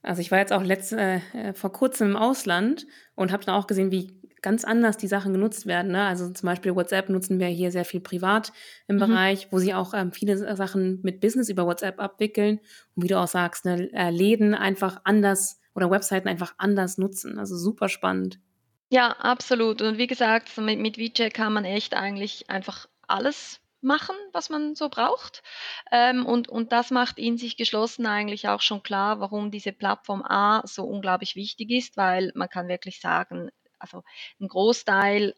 Also, 0.02 0.22
ich 0.22 0.32
war 0.32 0.38
jetzt 0.40 0.52
auch 0.54 0.64
letzt 0.64 0.92
äh, 0.94 1.18
äh, 1.34 1.54
vor 1.54 1.72
Kurzem 1.72 2.10
im 2.12 2.16
Ausland 2.16 2.86
und 3.16 3.32
habe 3.32 3.44
dann 3.44 3.56
auch 3.56 3.68
gesehen, 3.68 3.92
wie 3.92 4.21
ganz 4.42 4.64
anders 4.64 4.96
die 4.98 5.06
Sachen 5.08 5.32
genutzt 5.32 5.66
werden, 5.66 5.92
ne? 5.92 6.04
Also, 6.04 6.30
zum 6.30 6.46
Beispiel 6.46 6.74
WhatsApp 6.74 7.08
nutzen 7.08 7.38
wir 7.40 7.46
hier 7.48 7.70
sehr 7.72 7.84
viel 7.84 8.00
privat 8.00 8.52
im 8.88 8.98
Mhm. 8.98 8.98
Bereich, 8.98 9.48
wo 9.52 9.58
sie 9.58 9.74
auch, 9.74 9.94
ähm, 9.94 10.12
viele 10.12 10.36
Sachen 10.56 11.00
mit 11.02 11.20
Business 11.20 11.48
über 11.48 11.66
WhatsApp 11.66 12.00
abwickeln 12.00 12.60
und 12.94 13.04
wie 13.04 13.08
du 13.08 13.18
auch 13.18 13.28
sagst, 13.28 13.64
ne, 13.64 13.90
äh, 13.94 14.10
Läden 14.10 14.54
einfach 14.54 15.00
anders 15.04 15.60
oder 15.74 15.90
Webseiten 15.90 16.28
einfach 16.28 16.54
anders 16.58 16.98
nutzen. 16.98 17.38
Also, 17.38 17.56
super 17.56 17.88
spannend. 17.88 18.40
Ja, 18.90 19.12
absolut. 19.18 19.80
Und 19.82 19.98
wie 19.98 20.06
gesagt, 20.06 20.56
mit 20.58 20.78
mit 20.78 20.96
WeChat 20.98 21.32
kann 21.34 21.52
man 21.52 21.64
echt 21.64 21.94
eigentlich 21.94 22.48
einfach 22.50 22.86
alles 23.08 23.60
machen, 23.80 24.14
was 24.32 24.50
man 24.50 24.74
so 24.76 24.88
braucht. 24.88 25.42
Ähm, 25.90 26.26
und 26.26 26.48
und 26.48 26.70
das 26.72 26.90
macht 26.92 27.18
in 27.18 27.38
sich 27.38 27.56
geschlossen 27.56 28.06
eigentlich 28.06 28.48
auch 28.48 28.60
schon 28.60 28.82
klar, 28.82 29.18
warum 29.20 29.50
diese 29.50 29.72
Plattform 29.72 30.22
A 30.22 30.62
so 30.66 30.84
unglaublich 30.84 31.34
wichtig 31.36 31.70
ist, 31.70 31.96
weil 31.96 32.30
man 32.34 32.48
kann 32.48 32.68
wirklich 32.68 33.00
sagen, 33.00 33.50
also 33.82 34.04
'n 34.40 34.48
Großteil 34.48 35.34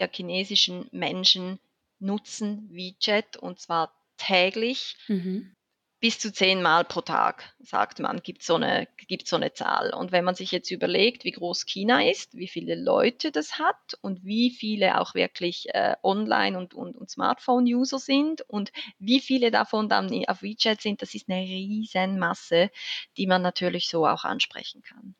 der 0.00 0.10
chinesischen 0.12 0.88
Menschen 0.92 1.60
nutzen 2.00 2.68
WeChat 2.72 3.36
und 3.38 3.60
zwar 3.60 3.94
täglich 4.18 4.96
Mhm. 5.08 5.56
bis 6.02 6.18
zu 6.18 6.30
zehnmal 6.32 6.84
pro 6.84 7.00
Tag, 7.00 7.54
sagt 7.58 8.00
man, 8.00 8.20
gibt 8.22 8.42
so 8.42 8.54
eine 8.56 8.86
gibt 9.08 9.26
so 9.26 9.36
eine 9.36 9.52
Zahl. 9.54 9.94
Und 9.94 10.12
wenn 10.12 10.24
man 10.24 10.34
sich 10.34 10.50
jetzt 10.52 10.70
überlegt, 10.70 11.24
wie 11.24 11.30
groß 11.30 11.64
China 11.64 12.02
ist, 12.06 12.34
wie 12.36 12.48
viele 12.48 12.74
Leute 12.74 13.32
das 13.32 13.58
hat 13.58 13.94
und 14.02 14.22
wie 14.24 14.50
viele 14.50 15.00
auch 15.00 15.14
wirklich, 15.14 15.68
äh, 15.74 15.96
Online 16.02 16.58
und 16.58 16.74
und 16.74 16.96
und 16.96 17.10
Smartphone-User 17.10 17.98
sind 17.98 18.42
und 18.42 18.72
wie 18.98 19.20
viele 19.20 19.50
davon 19.50 19.88
dann 19.88 20.12
auf 20.28 20.42
WeChat 20.42 20.82
sind, 20.82 21.00
das 21.02 21.14
ist 21.14 21.28
'ne 21.28 21.40
Riesenmasse, 21.42 22.70
die 23.16 23.26
man 23.26 23.40
natürlich 23.42 23.88
so 23.88 24.06
auch 24.06 24.24
ansprechen 24.24 24.82
kann. 24.82 25.14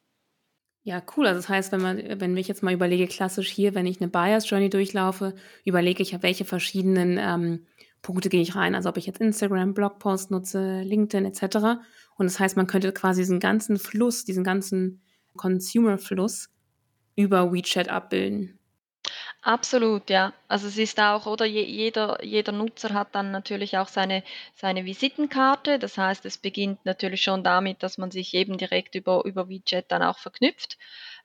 Ja, 0.88 1.03
cool. 1.16 1.27
Also, 1.27 1.40
das 1.40 1.49
heißt, 1.49 1.72
wenn 1.72 1.83
man 1.83 2.01
wenn 2.20 2.37
ich 2.37 2.46
jetzt 2.46 2.62
mal 2.62 2.72
überlege, 2.72 3.09
klassisch 3.09 3.49
hier, 3.51 3.75
wenn 3.75 3.87
ich 3.87 3.99
'ne 3.99 4.07
Buyers 4.07 4.49
Journey 4.49 4.70
durchlaufe, 4.70 5.35
überlege 5.64 6.01
ich, 6.01 6.16
welche 6.22 6.44
verschiedenen, 6.44 7.18
ähm, 7.20 7.66
Punkte 8.03 8.29
gehe 8.29 8.40
ich 8.40 8.55
rein. 8.55 8.77
Also, 8.77 8.88
ob 8.90 8.96
ich 8.96 9.05
jetzt 9.07 9.20
Instagram, 9.20 9.75
Blogpost 9.75 10.31
nutze, 10.31 10.83
LinkedIn 10.83 11.25
et 11.27 11.35
cetera. 11.35 11.81
Und 12.16 12.27
das 12.27 12.38
heißt, 12.38 12.57
man 12.57 12.68
könnte 12.68 12.92
quasi 12.92 13.22
diesen 13.22 13.40
ganzen 13.40 13.79
Fluss, 13.81 14.25
diesen 14.25 14.44
ganzen 14.44 15.03
Consumer-Fluss 15.37 16.51
über 17.16 17.53
WeChat 17.53 17.88
abbilden. 17.88 18.56
Absolut, 19.46 20.11
ja. 20.11 20.32
Also, 20.48 20.66
es 20.66 20.76
ist 20.76 20.98
auch 20.98 21.24
oder 21.26 21.44
je 21.46 21.62
jeder 21.62 22.22
jeder 22.24 22.50
Nutzer 22.50 22.92
hat 22.92 23.14
dann 23.14 23.30
natürlich 23.30 23.78
auch 23.78 23.87
seine 23.87 24.24
seine 24.56 24.85
Visitenkarte. 24.85 25.78
Das 25.78 25.96
heißt, 25.96 26.26
es 26.26 26.37
beginnt 26.37 26.85
natürlich 26.85 27.22
schon 27.22 27.44
damit, 27.44 27.82
dass 27.85 27.96
man 27.96 28.11
sich 28.11 28.35
eben 28.35 28.59
direkt 28.59 28.96
über 28.96 29.24
über 29.24 29.48
WeChat 29.48 29.85
dann 29.92 30.02
auch 30.02 30.18
verknüpft. 30.18 30.78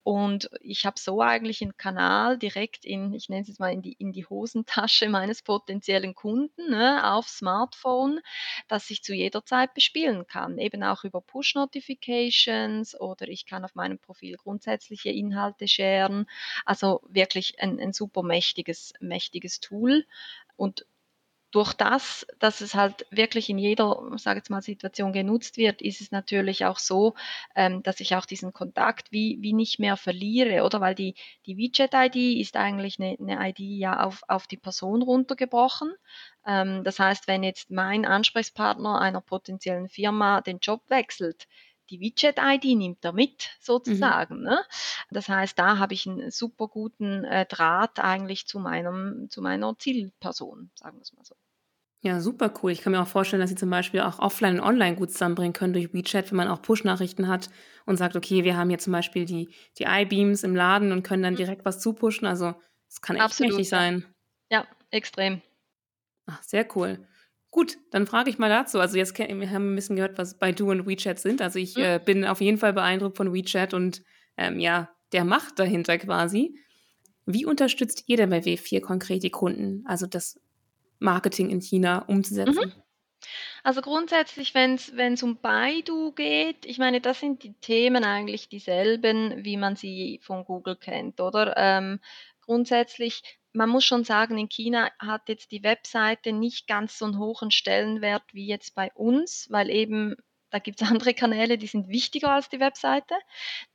Und 0.04 0.50
ich 0.62 0.86
habe 0.88 1.00
so 1.00 1.22
eigentlich 1.22 1.62
einen 1.62 1.78
Kanal 1.78 2.40
direkt 2.40 2.86
in, 2.86 3.14
ich 3.14 3.30
nenne 3.30 3.44
es 3.44 3.50
jetzt 3.50 3.60
mal 3.60 3.72
in 3.72 3.84
die, 3.84 3.94
in 3.94 4.12
die 4.12 4.26
Hosentasche 4.26 5.10
meines 5.10 5.44
potenziellen 5.44 6.16
Kunden 6.16 6.72
ne, 6.72 7.14
auf 7.14 7.30
Smartphone, 7.30 8.20
dass 8.68 8.90
ich 8.90 9.04
zu 9.04 9.14
jeder 9.14 9.46
Zeit 9.46 9.76
bespielen 9.76 10.26
kann. 10.26 10.58
Eben 10.58 10.84
auch 10.84 11.04
über 11.04 11.22
Push-Notifications 11.22 13.00
oder 13.00 13.28
ich 13.28 13.46
kann 13.46 13.64
auf 13.64 13.76
meinem 13.76 14.00
Profil 14.00 14.38
grundsätzliche 14.38 15.10
Inhalte 15.10 15.68
sharen. 15.68 16.26
Also 16.66 17.02
wirklich 17.08 17.60
ein, 17.60 17.80
ein 17.80 17.94
super 17.94 18.24
mächtiges, 18.24 18.94
mächtiges 19.02 19.60
Tool. 19.60 20.06
Und 20.56 20.86
durch 21.52 21.74
das, 21.74 22.26
dass 22.40 22.62
es 22.62 22.76
halt 22.76 23.06
wirklich 23.12 23.50
in 23.50 23.58
jeder, 23.58 24.02
sage 24.16 24.40
jetzt 24.40 24.50
mal, 24.50 24.62
Situation 24.62 25.14
genutzt 25.14 25.58
wird, 25.58 25.82
ist 25.82 26.02
es 26.02 26.12
natürlich 26.12 26.66
auch 26.66 26.80
so, 26.80 27.14
ähm, 27.56 27.84
dass 27.84 28.00
ich 28.00 28.16
auch 28.16 28.26
diesen 28.26 28.54
Kontakt 28.54 29.12
wie, 29.12 29.38
wie 29.42 29.54
nicht 29.54 29.80
mehr 29.80 29.98
verliere, 29.98 30.64
oder? 30.64 30.80
Weil 30.82 30.96
die, 30.96 31.16
die 31.46 31.58
WeChat-ID 31.58 32.40
ist 32.40 32.56
eigentlich 32.56 33.00
eine, 33.00 33.18
eine 33.20 33.50
ID 33.50 33.60
ja 33.60 34.04
auf, 34.04 34.24
auf 34.28 34.48
die 34.48 34.58
Person 34.58 35.02
runtergebrochen. 35.02 35.94
Ähm, 36.46 36.84
das 36.84 37.00
heißt, 37.00 37.28
wenn 37.28 37.44
jetzt 37.44 37.70
mein 37.70 38.06
Ansprechpartner 38.06 39.00
einer 39.00 39.22
potenziellen 39.22 39.90
Firma 39.90 40.42
den 40.42 40.60
Job 40.60 40.84
wechselt, 40.88 41.48
die 41.92 42.00
Widget-ID 42.00 42.78
nimmt 42.78 43.04
er 43.04 43.12
mit, 43.12 43.50
sozusagen. 43.60 44.38
Mhm. 44.38 44.44
Ne? 44.44 44.64
Das 45.12 45.30
heißt, 45.30 45.60
da 45.60 45.78
habe 45.78 45.94
ich 45.94 46.08
einen 46.08 46.32
super 46.32 46.68
guten 46.68 47.26
äh, 47.26 47.46
Draht 47.46 48.00
eigentlich 48.00 48.48
zu, 48.48 48.60
meinem, 48.60 49.28
zu 49.30 49.42
meiner 49.42 49.78
Zielperson, 49.78 50.72
sagen 50.76 50.98
wir 50.98 51.02
es 51.02 51.14
mal 51.14 51.26
so. 51.26 51.36
Ja, 52.04 52.20
super 52.20 52.52
cool. 52.62 52.72
Ich 52.72 52.82
kann 52.82 52.94
mir 52.94 53.02
auch 53.02 53.08
vorstellen, 53.08 53.42
dass 53.42 53.52
Sie 53.52 53.56
zum 53.56 53.70
Beispiel 53.70 54.00
auch 54.00 54.18
offline 54.18 54.60
und 54.60 54.66
online 54.66 54.96
gut 54.96 55.12
zusammenbringen 55.12 55.54
können 55.54 55.74
durch 55.74 55.94
WeChat, 55.94 56.32
wenn 56.32 56.38
man 56.38 56.48
auch 56.48 56.62
Push-Nachrichten 56.64 57.28
hat 57.28 57.50
und 57.86 57.98
sagt, 57.98 58.16
okay, 58.16 58.44
wir 58.44 58.58
haben 58.58 58.70
hier 58.70 58.80
zum 58.80 58.94
Beispiel 58.94 59.26
die, 59.26 59.54
die 59.78 59.84
iBeams 59.84 60.42
im 60.42 60.56
Laden 60.56 60.94
und 60.94 61.04
können 61.04 61.22
dann 61.22 61.34
mhm. 61.34 61.38
direkt 61.38 61.64
was 61.64 61.80
zupushen. 61.80 62.26
Also, 62.26 62.56
es 62.90 63.02
kann 63.02 63.18
echt 63.18 63.26
Absolut, 63.26 63.52
mächtig 63.52 63.70
sein. 63.70 64.06
Ja, 64.50 64.66
extrem. 64.90 65.44
Ach, 66.26 66.42
sehr 66.42 66.66
cool. 66.76 67.08
Gut, 67.52 67.78
dann 67.92 68.08
frage 68.08 68.30
ich 68.30 68.38
mal 68.38 68.50
dazu. 68.50 68.80
Also 68.80 68.98
jetzt 68.98 69.18
wir 69.18 69.50
haben 69.52 69.74
ein 69.74 69.76
bisschen 69.76 69.98
gehört, 69.98 70.18
was 70.18 70.40
Baidu 70.40 70.72
und 70.72 70.88
WeChat 70.88 71.20
sind. 71.20 71.42
Also 71.42 71.60
ich 71.60 71.76
mhm. 71.76 71.84
äh, 71.84 72.00
bin 72.04 72.26
auf 72.26 72.40
jeden 72.40 72.58
Fall 72.58 72.72
beeindruckt 72.72 73.18
von 73.18 73.34
WeChat 73.34 73.74
und 73.74 74.04
ähm, 74.38 74.60
ja, 74.60 74.90
der 75.12 75.26
Macht 75.26 75.60
dahinter 75.60 75.98
quasi. 75.98 76.58
Wie 77.26 77.46
unterstützt 77.46 78.06
ihr 78.08 78.18
denn 78.18 78.30
bei 78.30 78.40
W4 78.40 78.80
konkret 78.80 79.24
die 79.24 79.30
Kunden, 79.30 79.84
also 79.86 80.08
das 80.08 80.40
Marketing 81.00 81.50
in 81.50 81.60
China 81.60 82.00
umzusetzen? 82.08 82.74
Mhm. 82.74 82.84
Also 83.64 83.82
grundsätzlich, 83.82 84.56
wenn 84.56 84.76
es 84.76 85.24
um 85.24 85.38
Baidu 85.38 86.14
geht, 86.14 86.66
ich 86.66 86.80
meine, 86.80 87.02
das 87.02 87.20
sind 87.20 87.44
die 87.44 87.54
Themen 87.54 88.04
eigentlich 88.04 88.50
dieselben, 88.50 89.44
wie 89.44 89.58
man 89.58 89.76
sie 89.76 90.20
von 90.24 90.46
Google 90.46 90.78
kennt, 90.78 91.20
oder? 91.20 91.54
Ähm, 91.58 92.00
grundsätzlich 92.40 93.40
man 93.54 93.70
muss 93.70 93.86
schon 93.86 94.04
sagen, 94.04 94.38
in 94.38 94.50
China 94.50 94.92
hat 95.00 95.30
jetzt 95.30 95.52
die 95.52 95.64
Webseite 95.64 96.32
nicht 96.32 96.68
ganz 96.68 96.98
so 96.98 97.06
einen 97.06 97.20
hohen 97.20 97.52
Stellenwert 97.52 98.24
wie 98.34 98.48
jetzt 98.48 98.76
bei 98.76 98.92
uns, 98.94 99.48
weil 99.50 99.70
eben 99.70 100.16
da 100.52 100.60
gibt 100.60 100.82
es 100.82 100.90
andere 100.92 101.14
Kanäle, 101.14 101.58
die 101.58 101.68
sind 101.68 101.88
wichtiger 101.88 102.32
als 102.32 102.50
die 102.50 102.60
Webseite. 102.60 103.16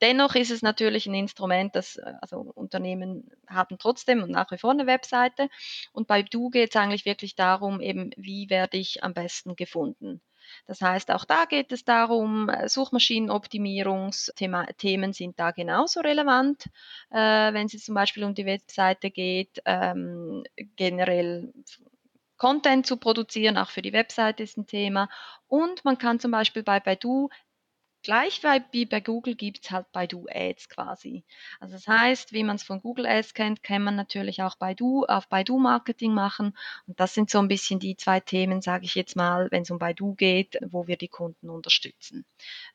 Dennoch 0.00 0.34
ist 0.34 0.50
es 0.50 0.62
natürlich 0.62 1.06
ein 1.06 1.14
Instrument, 1.14 1.74
das 1.74 1.96
äh, 1.96 2.12
also 2.20 2.40
Unternehmen 2.54 3.30
haben 3.48 3.78
trotzdem 3.78 4.26
nach 4.28 4.50
wie 4.52 4.58
vor 4.58 4.70
eine 4.70 4.86
Webseite. 4.86 5.48
Und 5.92 6.06
bei 6.06 6.22
Du 6.22 6.50
geht 6.50 6.70
es 6.70 6.76
eigentlich 6.76 7.04
wirklich 7.04 7.34
darum, 7.34 7.80
eben 7.80 8.10
wie 8.16 8.48
werde 8.50 8.76
ich 8.76 9.02
am 9.02 9.14
besten 9.14 9.56
gefunden. 9.56 10.20
Das 10.66 10.80
heißt, 10.80 11.10
auch 11.10 11.24
da 11.24 11.44
geht 11.44 11.72
es 11.72 11.84
darum, 11.84 12.48
äh, 12.48 12.68
Suchmaschinenoptimierungsthemen 12.68 15.12
sind 15.12 15.38
da 15.38 15.50
genauso 15.50 16.00
relevant, 16.00 16.66
äh, 17.10 17.52
wenn 17.52 17.66
es 17.66 17.84
zum 17.84 17.94
Beispiel 17.94 18.24
um 18.24 18.34
die 18.34 18.46
Webseite 18.46 19.10
geht, 19.10 19.60
ähm, 19.64 20.44
generell 20.76 21.52
Content 22.36 22.86
zu 22.86 22.98
produzieren, 22.98 23.56
auch 23.56 23.70
für 23.70 23.82
die 23.82 23.92
Webseite 23.92 24.42
ist 24.42 24.58
ein 24.58 24.66
Thema. 24.66 25.08
Und 25.48 25.84
man 25.84 25.98
kann 25.98 26.20
zum 26.20 26.30
Beispiel 26.30 26.62
bei 26.62 26.80
Baidu 26.80 27.30
Gleich 28.06 28.40
wie 28.70 28.86
bei 28.86 29.00
Google 29.00 29.34
gibt 29.34 29.64
es 29.64 29.72
halt 29.72 29.90
Baidu 29.90 30.26
Ads 30.30 30.68
quasi. 30.68 31.24
Also 31.58 31.74
das 31.74 31.88
heißt, 31.88 32.32
wie 32.32 32.44
man 32.44 32.54
es 32.54 32.62
von 32.62 32.80
Google 32.80 33.04
Ads 33.04 33.34
kennt, 33.34 33.64
kann 33.64 33.82
man 33.82 33.96
natürlich 33.96 34.42
auch 34.42 34.54
Baidu 34.54 35.04
auf 35.06 35.26
Baidu 35.26 35.58
Marketing 35.58 36.14
machen. 36.14 36.56
Und 36.86 37.00
das 37.00 37.14
sind 37.14 37.30
so 37.30 37.40
ein 37.40 37.48
bisschen 37.48 37.80
die 37.80 37.96
zwei 37.96 38.20
Themen, 38.20 38.62
sage 38.62 38.84
ich 38.84 38.94
jetzt 38.94 39.16
mal, 39.16 39.48
wenn 39.50 39.62
es 39.62 39.72
um 39.72 39.80
Baidu 39.80 40.14
geht, 40.14 40.56
wo 40.68 40.86
wir 40.86 40.96
die 40.96 41.08
Kunden 41.08 41.50
unterstützen. 41.50 42.24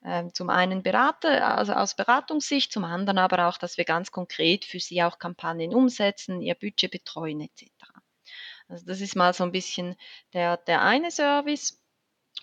Ähm, 0.04 0.34
zum 0.34 0.50
einen 0.50 0.84
Berater, 0.84 1.58
also 1.58 1.72
aus 1.76 1.96
Beratungssicht, 1.96 2.70
zum 2.74 2.84
anderen 2.84 3.18
aber 3.18 3.48
auch, 3.48 3.58
dass 3.58 3.78
wir 3.78 3.86
ganz 3.86 4.12
konkret 4.12 4.66
für 4.66 4.82
sie 4.82 5.02
auch 5.02 5.18
Kampagnen 5.18 5.74
umsetzen, 5.74 6.42
ihr 6.42 6.56
Budget 6.56 6.92
betreuen 6.92 7.40
etc. 7.40 7.72
Also 8.68 8.86
das 8.86 9.00
ist 9.00 9.16
mal 9.16 9.34
so 9.34 9.46
ein 9.46 9.54
bisschen 9.54 9.96
der, 10.34 10.58
der 10.58 10.82
eine 10.82 11.10
Service. 11.10 11.78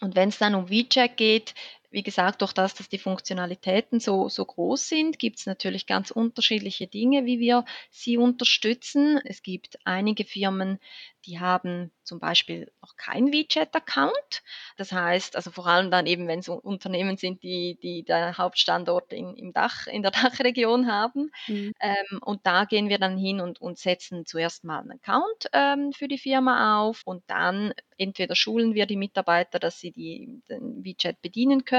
Und 0.00 0.14
wenn 0.14 0.28
es 0.28 0.38
dann 0.38 0.54
um 0.54 0.70
WeChat 0.70 1.16
geht, 1.16 1.54
wie 1.90 2.02
gesagt, 2.02 2.42
durch 2.42 2.52
das, 2.52 2.74
dass 2.74 2.88
die 2.88 2.98
Funktionalitäten 2.98 3.98
so, 3.98 4.28
so 4.28 4.44
groß 4.44 4.88
sind, 4.88 5.18
gibt 5.18 5.38
es 5.38 5.46
natürlich 5.46 5.86
ganz 5.86 6.10
unterschiedliche 6.10 6.86
Dinge, 6.86 7.24
wie 7.24 7.40
wir 7.40 7.64
sie 7.90 8.18
unterstützen. 8.18 9.20
Es 9.24 9.42
gibt 9.42 9.78
einige 9.84 10.24
Firmen, 10.24 10.78
die 11.24 11.40
haben 11.40 11.90
zum 12.04 12.20
Beispiel 12.20 12.70
noch 12.82 12.96
keinen 12.96 13.32
WeChat-Account. 13.32 14.42
Das 14.76 14.92
heißt, 14.92 15.36
also 15.36 15.50
vor 15.50 15.66
allem 15.66 15.90
dann 15.90 16.06
eben, 16.06 16.26
wenn 16.26 16.38
es 16.38 16.48
Unternehmen 16.48 17.16
sind, 17.16 17.42
die, 17.42 17.78
die 17.82 18.02
den 18.02 18.36
Hauptstandort 18.36 19.12
in, 19.12 19.34
im 19.34 19.52
Dach, 19.52 19.86
in 19.86 20.02
der 20.02 20.10
Dachregion 20.50 20.90
haben. 20.90 21.30
Mhm. 21.46 21.72
Ähm, 21.80 22.18
und 22.22 22.46
da 22.46 22.64
gehen 22.64 22.88
wir 22.88 22.98
dann 22.98 23.18
hin 23.18 23.40
und, 23.40 23.60
und 23.60 23.78
setzen 23.78 24.26
zuerst 24.26 24.64
mal 24.64 24.80
einen 24.80 24.92
Account 24.92 25.48
ähm, 25.52 25.92
für 25.92 26.08
die 26.08 26.18
Firma 26.18 26.80
auf 26.80 27.02
und 27.04 27.22
dann 27.26 27.72
entweder 27.98 28.34
schulen 28.34 28.74
wir 28.74 28.86
die 28.86 28.96
Mitarbeiter, 28.96 29.58
dass 29.58 29.78
sie 29.78 29.90
die, 29.90 30.40
den 30.48 30.84
WeChat 30.84 31.20
bedienen 31.20 31.64
können 31.64 31.77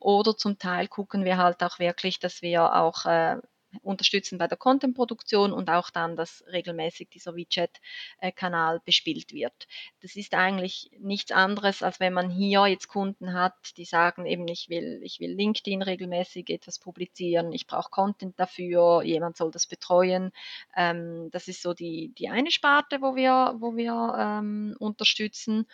oder 0.00 0.36
zum 0.36 0.58
Teil 0.58 0.88
gucken 0.88 1.24
wir 1.24 1.36
halt 1.38 1.62
auch 1.62 1.78
wirklich, 1.78 2.18
dass 2.18 2.42
wir 2.42 2.74
auch 2.74 3.04
äh, 3.06 3.36
unterstützen 3.82 4.38
bei 4.38 4.46
der 4.46 4.56
Content-Produktion 4.56 5.52
und 5.52 5.70
auch 5.70 5.90
dann, 5.90 6.16
dass 6.16 6.44
regelmäßig 6.52 7.08
dieser 7.10 7.34
WeChat-Kanal 7.34 8.80
bespielt 8.84 9.32
wird. 9.32 9.66
Das 10.00 10.16
ist 10.16 10.34
eigentlich 10.34 10.90
nichts 10.98 11.32
anderes, 11.32 11.82
als 11.82 12.00
wenn 12.00 12.12
man 12.12 12.30
hier 12.30 12.66
jetzt 12.66 12.88
Kunden 12.88 13.32
hat, 13.32 13.76
die 13.76 13.84
sagen 13.84 14.26
eben, 14.26 14.46
ich 14.48 14.68
will, 14.68 15.00
ich 15.02 15.20
will 15.20 15.32
LinkedIn 15.32 15.82
regelmäßig 15.82 16.50
etwas 16.50 16.78
publizieren, 16.78 17.52
ich 17.52 17.66
brauche 17.66 17.90
Content 17.90 18.38
dafür, 18.38 19.02
jemand 19.02 19.36
soll 19.36 19.50
das 19.50 19.66
betreuen. 19.66 20.32
Ähm, 20.76 21.28
das 21.32 21.48
ist 21.48 21.62
so 21.62 21.74
die, 21.74 22.12
die 22.18 22.28
eine 22.28 22.50
Sparte, 22.50 23.00
wo 23.00 23.16
wir, 23.16 23.56
wo 23.58 23.76
wir 23.76 24.14
ähm, 24.18 24.76
unterstützen. 24.78 25.66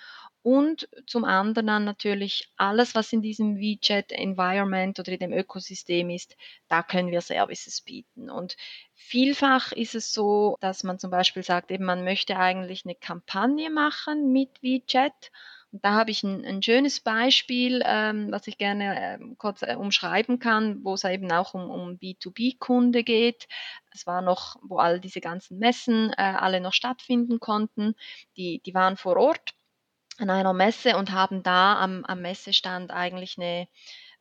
Und 0.42 0.88
zum 1.06 1.24
anderen 1.24 1.84
natürlich 1.84 2.52
alles, 2.56 2.96
was 2.96 3.12
in 3.12 3.22
diesem 3.22 3.58
WeChat-Environment 3.58 4.98
oder 4.98 5.12
in 5.12 5.20
dem 5.20 5.32
Ökosystem 5.32 6.10
ist, 6.10 6.36
da 6.66 6.82
können 6.82 7.12
wir 7.12 7.20
Services 7.20 7.80
bieten. 7.80 8.28
Und 8.28 8.56
vielfach 8.94 9.70
ist 9.70 9.94
es 9.94 10.12
so, 10.12 10.56
dass 10.60 10.82
man 10.82 10.98
zum 10.98 11.12
Beispiel 11.12 11.44
sagt, 11.44 11.70
eben 11.70 11.84
man 11.84 12.02
möchte 12.02 12.36
eigentlich 12.36 12.84
eine 12.84 12.96
Kampagne 12.96 13.70
machen 13.70 14.32
mit 14.32 14.60
WeChat. 14.62 15.30
Und 15.70 15.84
da 15.84 15.92
habe 15.92 16.10
ich 16.10 16.24
ein, 16.24 16.44
ein 16.44 16.60
schönes 16.60 17.00
Beispiel, 17.00 17.80
ähm, 17.86 18.32
was 18.32 18.48
ich 18.48 18.58
gerne 18.58 18.96
ähm, 19.00 19.36
kurz 19.38 19.62
äh, 19.62 19.76
umschreiben 19.76 20.40
kann, 20.40 20.82
wo 20.82 20.94
es 20.94 21.04
eben 21.04 21.30
auch 21.30 21.54
um, 21.54 21.70
um 21.70 21.98
B2B-Kunde 21.98 23.04
geht. 23.04 23.46
Es 23.92 24.08
war 24.08 24.22
noch, 24.22 24.56
wo 24.60 24.78
all 24.78 24.98
diese 24.98 25.20
ganzen 25.20 25.58
Messen 25.58 26.12
äh, 26.18 26.22
alle 26.22 26.60
noch 26.60 26.72
stattfinden 26.72 27.38
konnten. 27.38 27.94
Die, 28.36 28.60
die 28.66 28.74
waren 28.74 28.96
vor 28.96 29.16
Ort 29.16 29.54
an 30.18 30.30
einer 30.30 30.52
Messe 30.52 30.96
und 30.96 31.12
haben 31.12 31.42
da 31.42 31.78
am, 31.80 32.04
am 32.04 32.20
Messestand 32.20 32.90
eigentlich 32.90 33.38
eine, 33.38 33.68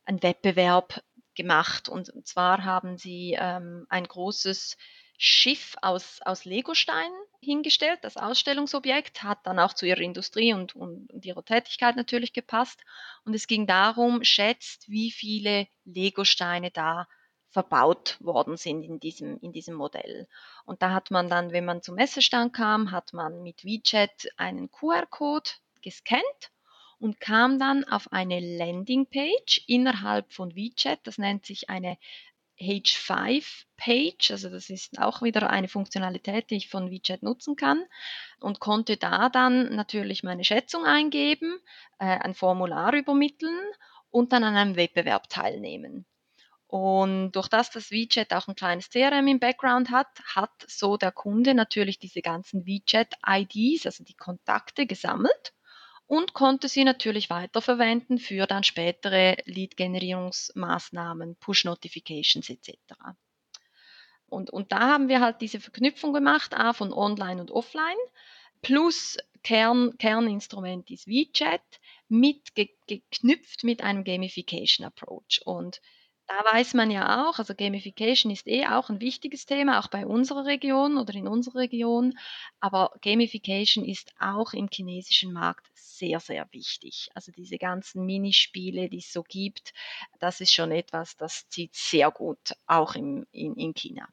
einen 0.04 0.22
Wettbewerb 0.22 1.02
gemacht. 1.34 1.88
Und, 1.88 2.10
zwar 2.26 2.64
haben 2.64 2.96
sie 2.98 3.36
ähm, 3.38 3.86
ein 3.88 4.04
großes 4.04 4.76
Schiff 5.18 5.76
aus, 5.82 6.20
aus 6.24 6.44
Legosteinen 6.44 7.16
hingestellt, 7.40 8.00
das 8.02 8.16
Ausstellungsobjekt, 8.16 9.22
hat 9.22 9.38
dann 9.44 9.58
auch 9.58 9.72
zu 9.72 9.86
ihrer 9.86 10.00
Industrie 10.00 10.52
und, 10.52 10.74
und, 10.74 11.12
und, 11.12 11.24
ihrer 11.24 11.44
Tätigkeit 11.44 11.96
natürlich 11.96 12.32
gepasst. 12.32 12.82
Und 13.24 13.34
es 13.34 13.46
ging 13.46 13.66
darum, 13.66 14.24
schätzt, 14.24 14.88
wie 14.88 15.10
viele 15.10 15.68
Legosteine 15.84 16.70
da 16.70 17.06
verbaut 17.50 18.16
worden 18.20 18.56
sind 18.56 18.82
in 18.82 18.98
diesem, 18.98 19.38
in 19.40 19.52
diesem 19.52 19.74
Modell. 19.74 20.26
Und 20.64 20.82
da 20.82 20.90
hat 20.90 21.10
man 21.10 21.28
dann, 21.28 21.52
wenn 21.52 21.66
man 21.66 21.82
zum 21.82 21.96
Messestand 21.96 22.54
kam, 22.54 22.90
hat 22.90 23.12
man 23.12 23.42
mit 23.42 23.64
WeChat 23.64 24.28
einen 24.36 24.70
QR-Code 24.70 25.50
gescannt 25.82 26.52
und 26.98 27.20
kam 27.20 27.58
dann 27.58 27.84
auf 27.84 28.12
eine 28.12 28.38
Landingpage 28.38 29.64
innerhalb 29.66 30.32
von 30.32 30.54
WeChat. 30.54 31.00
Das 31.04 31.18
nennt 31.18 31.44
sich 31.44 31.68
eine 31.68 31.98
H5-Page, 32.60 34.30
also 34.30 34.48
das 34.48 34.70
ist 34.70 35.00
auch 35.00 35.20
wieder 35.20 35.50
eine 35.50 35.66
Funktionalität, 35.68 36.50
die 36.50 36.56
ich 36.56 36.68
von 36.68 36.90
WeChat 36.90 37.22
nutzen 37.24 37.56
kann 37.56 37.84
und 38.38 38.60
konnte 38.60 38.96
da 38.96 39.28
dann 39.28 39.74
natürlich 39.74 40.22
meine 40.22 40.44
Schätzung 40.44 40.84
eingeben, 40.84 41.58
äh, 41.98 42.04
ein 42.04 42.34
Formular 42.34 42.94
übermitteln 42.94 43.58
und 44.10 44.32
dann 44.32 44.44
an 44.44 44.56
einem 44.56 44.76
Wettbewerb 44.76 45.28
teilnehmen. 45.28 46.06
Und 46.68 47.32
durch 47.32 47.48
das 47.48 47.70
das 47.70 47.90
WeChat 47.90 48.32
auch 48.32 48.48
ein 48.48 48.54
kleines 48.54 48.90
CRM 48.90 49.26
im 49.26 49.40
Background 49.40 49.90
hat, 49.90 50.08
hat 50.24 50.52
so 50.68 50.96
der 50.96 51.12
Kunde 51.12 51.54
natürlich 51.54 51.98
diese 51.98 52.22
ganzen 52.22 52.64
WeChat-IDs, 52.64 53.86
also 53.86 54.04
die 54.04 54.14
Kontakte 54.14 54.86
gesammelt 54.86 55.52
und 56.12 56.34
konnte 56.34 56.68
sie 56.68 56.84
natürlich 56.84 57.30
weiterverwenden 57.30 58.18
für 58.18 58.46
dann 58.46 58.64
spätere 58.64 59.34
Lead-Generierungsmaßnahmen, 59.46 61.36
Push-Notifications 61.36 62.50
etc. 62.50 62.76
Und, 64.26 64.50
und 64.50 64.72
da 64.72 64.80
haben 64.80 65.08
wir 65.08 65.22
halt 65.22 65.40
diese 65.40 65.58
Verknüpfung 65.58 66.12
gemacht, 66.12 66.52
A 66.52 66.74
von 66.74 66.92
Online 66.92 67.40
und 67.40 67.50
Offline, 67.50 67.96
plus 68.60 69.16
Kern, 69.42 69.96
Kerninstrument 69.96 70.90
ist 70.90 71.06
WeChat, 71.06 71.62
mit, 72.10 72.54
geknüpft 72.54 73.64
mit 73.64 73.82
einem 73.82 74.04
Gamification 74.04 74.86
Approach. 74.86 75.40
Und 75.46 75.80
da 76.38 76.52
weiß 76.52 76.74
man 76.74 76.90
ja 76.90 77.28
auch, 77.28 77.38
also 77.38 77.54
Gamification 77.54 78.32
ist 78.32 78.46
eh 78.46 78.66
auch 78.66 78.88
ein 78.88 79.00
wichtiges 79.00 79.44
Thema, 79.46 79.78
auch 79.78 79.88
bei 79.88 80.06
unserer 80.06 80.46
Region 80.46 80.96
oder 80.96 81.14
in 81.14 81.28
unserer 81.28 81.60
Region. 81.60 82.18
Aber 82.60 82.92
Gamification 83.02 83.84
ist 83.84 84.12
auch 84.18 84.52
im 84.52 84.68
chinesischen 84.72 85.32
Markt 85.32 85.66
sehr, 85.74 86.20
sehr 86.20 86.48
wichtig. 86.52 87.10
Also 87.14 87.32
diese 87.32 87.58
ganzen 87.58 88.06
Minispiele, 88.06 88.88
die 88.88 88.98
es 88.98 89.12
so 89.12 89.22
gibt, 89.22 89.72
das 90.20 90.40
ist 90.40 90.52
schon 90.52 90.72
etwas, 90.72 91.16
das 91.16 91.48
zieht 91.48 91.74
sehr 91.74 92.10
gut 92.10 92.54
auch 92.66 92.94
im, 92.94 93.26
in, 93.32 93.54
in 93.56 93.74
China. 93.74 94.08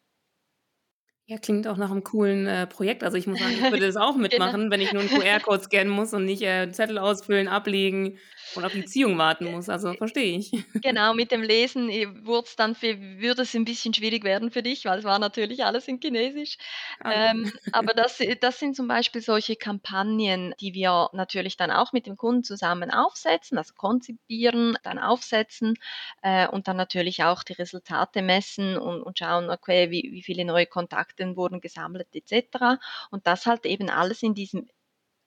Ja, 1.30 1.38
klingt 1.38 1.68
auch 1.68 1.78
nach 1.78 1.92
einem 1.92 2.04
coolen, 2.04 2.48
äh, 2.48 2.66
Projekt. 2.66 3.04
Also, 3.04 3.16
ich 3.18 3.28
muss 3.28 3.38
sagen, 3.40 3.56
ich 3.56 3.70
würde 3.70 3.86
das 3.86 3.96
auch 3.98 4.16
mitmachen, 4.18 4.72
wenn 4.72 4.82
ich 4.82 4.92
nur 4.92 5.04
'n 5.04 5.10
QR-Code 5.10 5.62
scannen 5.64 5.90
muss 5.94 6.12
und 6.14 6.26
nicht, 6.26 6.42
äh, 6.42 6.72
Zettel 6.72 6.98
ausfüllen, 6.98 7.48
ablegen 7.48 8.18
und 8.52 8.66
auf 8.66 8.74
die 8.74 8.84
Ziehung 8.84 9.16
warten 9.20 9.46
muss. 9.46 9.70
Also, 9.70 9.94
verstehe 9.96 10.38
ich. 10.40 10.52
Genau, 10.82 11.14
mit 11.14 11.32
dem 11.32 11.42
Lesen, 11.44 11.90
äh, 11.90 12.08
wurd's 12.26 12.56
dann 12.56 12.74
für 12.74 12.98
würde 13.20 13.42
es 13.42 13.54
ein 13.54 13.66
bisschen 13.66 13.94
schwierig 13.94 14.24
werden 14.24 14.50
für 14.50 14.64
dich, 14.64 14.86
weil 14.86 15.00
es 15.00 15.04
war 15.04 15.20
natürlich 15.20 15.66
alles 15.66 15.90
in 15.90 16.00
Chinesisch. 16.00 16.58
Ah, 17.04 17.12
Ähm, 17.12 17.52
aber 17.72 17.94
das 17.94 18.22
äh, 18.22 18.38
das 18.38 18.60
sind 18.60 18.78
zum 18.78 18.88
Beispiel 18.88 19.22
solche 19.22 19.58
Kampagnen, 19.58 20.54
die 20.62 20.74
wir 20.74 21.10
natürlich 21.12 21.58
dann 21.58 21.70
auch 21.72 21.92
mit 21.92 22.06
dem 22.08 22.16
Kunden 22.16 22.46
zusammen 22.46 22.92
aufsetzen, 22.92 23.58
also 23.58 23.74
konzipieren, 23.74 24.78
dann 24.84 25.00
aufsetzen, 25.00 25.74
äh, 26.22 26.48
und 26.48 26.70
dann 26.70 26.78
natürlich 26.78 27.24
auch 27.26 27.44
die 27.44 27.54
Resultate 27.54 28.22
messen 28.22 28.78
und 28.78 29.02
und 29.02 29.20
schauen, 29.20 29.50
okay, 29.50 29.92
wie 29.92 30.10
wie 30.14 30.22
viele 30.24 30.46
neue 30.46 30.66
Kontakte 30.66 31.19
Daten 31.20 31.36
wurden 31.36 31.62
gesammelt 31.62 32.08
etc. 32.14 32.80
Und 33.12 33.28
das 33.28 33.46
halt 33.46 33.66
eben 33.66 33.90
alles 33.90 34.24
in 34.24 34.34
diesem, 34.34 34.68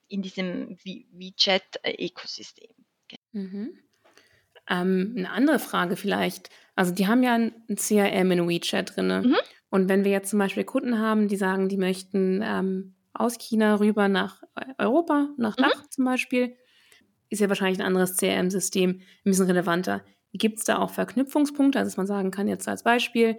in 0.08 0.22
diesem 0.22 0.76
WeChat-Ökosystem. 0.84 2.70
Mhm. 3.32 3.78
Ähm, 4.68 5.14
'ne 5.14 5.30
andere 5.30 5.58
Frage 5.58 5.96
vielleicht. 5.96 6.50
Also, 6.74 6.92
die 6.94 7.06
haben 7.06 7.22
ja 7.22 7.34
ein 7.34 7.52
CRM 7.76 8.30
in 8.30 8.48
WeChat 8.48 8.96
drin. 8.96 9.08
Mhm. 9.08 9.36
Und 9.70 9.88
wenn 9.88 10.04
wir 10.04 10.12
jetzt 10.12 10.30
zum 10.30 10.38
Beispiel 10.38 10.64
Kunden 10.64 10.98
haben, 10.98 11.28
die 11.28 11.36
sagen, 11.36 11.68
die 11.68 11.76
möchten 11.76 12.40
ähm, 12.42 12.94
aus 13.14 13.38
China 13.38 13.76
rüber 13.76 14.08
nach 14.08 14.42
Europa, 14.78 15.28
nach 15.36 15.56
Mhm. 15.56 15.62
Dach 15.62 15.86
zum 15.88 16.04
Beispiel, 16.04 16.56
ist 17.30 17.40
ja 17.40 17.48
wahrscheinlich 17.48 17.80
ein 17.80 17.86
anderes 17.86 18.16
CRM-System 18.16 18.90
ein 18.90 19.02
bisschen 19.24 19.46
relevanter. 19.46 20.04
Gibt 20.34 20.58
es 20.58 20.64
da 20.64 20.78
auch 20.78 20.90
Verknüpfungspunkte, 20.90 21.78
also 21.78 21.88
dass 21.88 21.96
man 21.96 22.06
sagen 22.06 22.30
kann, 22.30 22.48
jetzt 22.48 22.68
als 22.68 22.82
Beispiel, 22.82 23.38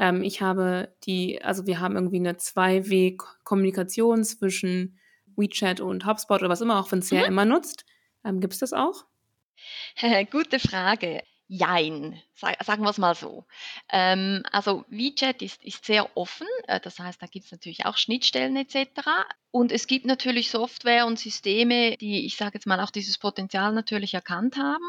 ähm, 0.00 0.22
ich 0.22 0.42
habe 0.42 0.92
die, 1.04 1.40
also 1.42 1.66
wir 1.66 1.78
haben 1.78 1.94
irgendwie 1.94 2.16
eine 2.16 2.36
Zwei-Weg-Kommunikation 2.38 4.24
zwischen 4.24 4.98
WeChat 5.36 5.80
und 5.80 6.06
HubSpot 6.06 6.40
oder 6.40 6.48
was 6.48 6.60
immer 6.62 6.80
auch 6.80 6.88
von 6.88 7.02
CRM 7.02 7.28
Mhm. 7.28 7.34
man 7.34 7.48
nutzt. 7.48 7.84
Ähm, 8.24 8.40
Gibt 8.40 8.54
es 8.54 8.58
das 8.60 8.72
auch? 8.72 9.04
Gute 10.30 10.58
Frage. 10.58 11.22
Jein, 11.52 12.22
Sa 12.32 12.54
sagen 12.64 12.84
wir 12.84 12.90
es 12.90 12.98
mal 12.98 13.16
so. 13.16 13.44
Ähm, 13.88 14.44
also 14.52 14.84
WeChat 14.88 15.42
ist, 15.42 15.64
ist 15.64 15.84
sehr 15.84 16.16
offen, 16.16 16.46
äh, 16.68 16.78
das 16.78 17.00
heißt, 17.00 17.20
da 17.20 17.26
gibt 17.26 17.46
es 17.46 17.50
natürlich 17.50 17.86
auch 17.86 17.96
Schnittstellen 17.96 18.54
etc. 18.54 19.00
Und 19.50 19.72
es 19.72 19.88
gibt 19.88 20.06
natürlich 20.06 20.48
Software 20.48 21.06
und 21.06 21.18
Systeme, 21.18 21.96
die, 21.96 22.24
ich 22.24 22.36
sage 22.36 22.52
jetzt 22.54 22.68
mal, 22.68 22.78
auch 22.78 22.92
dieses 22.92 23.18
Potenzial 23.18 23.72
natürlich 23.72 24.14
erkannt 24.14 24.58
haben. 24.58 24.88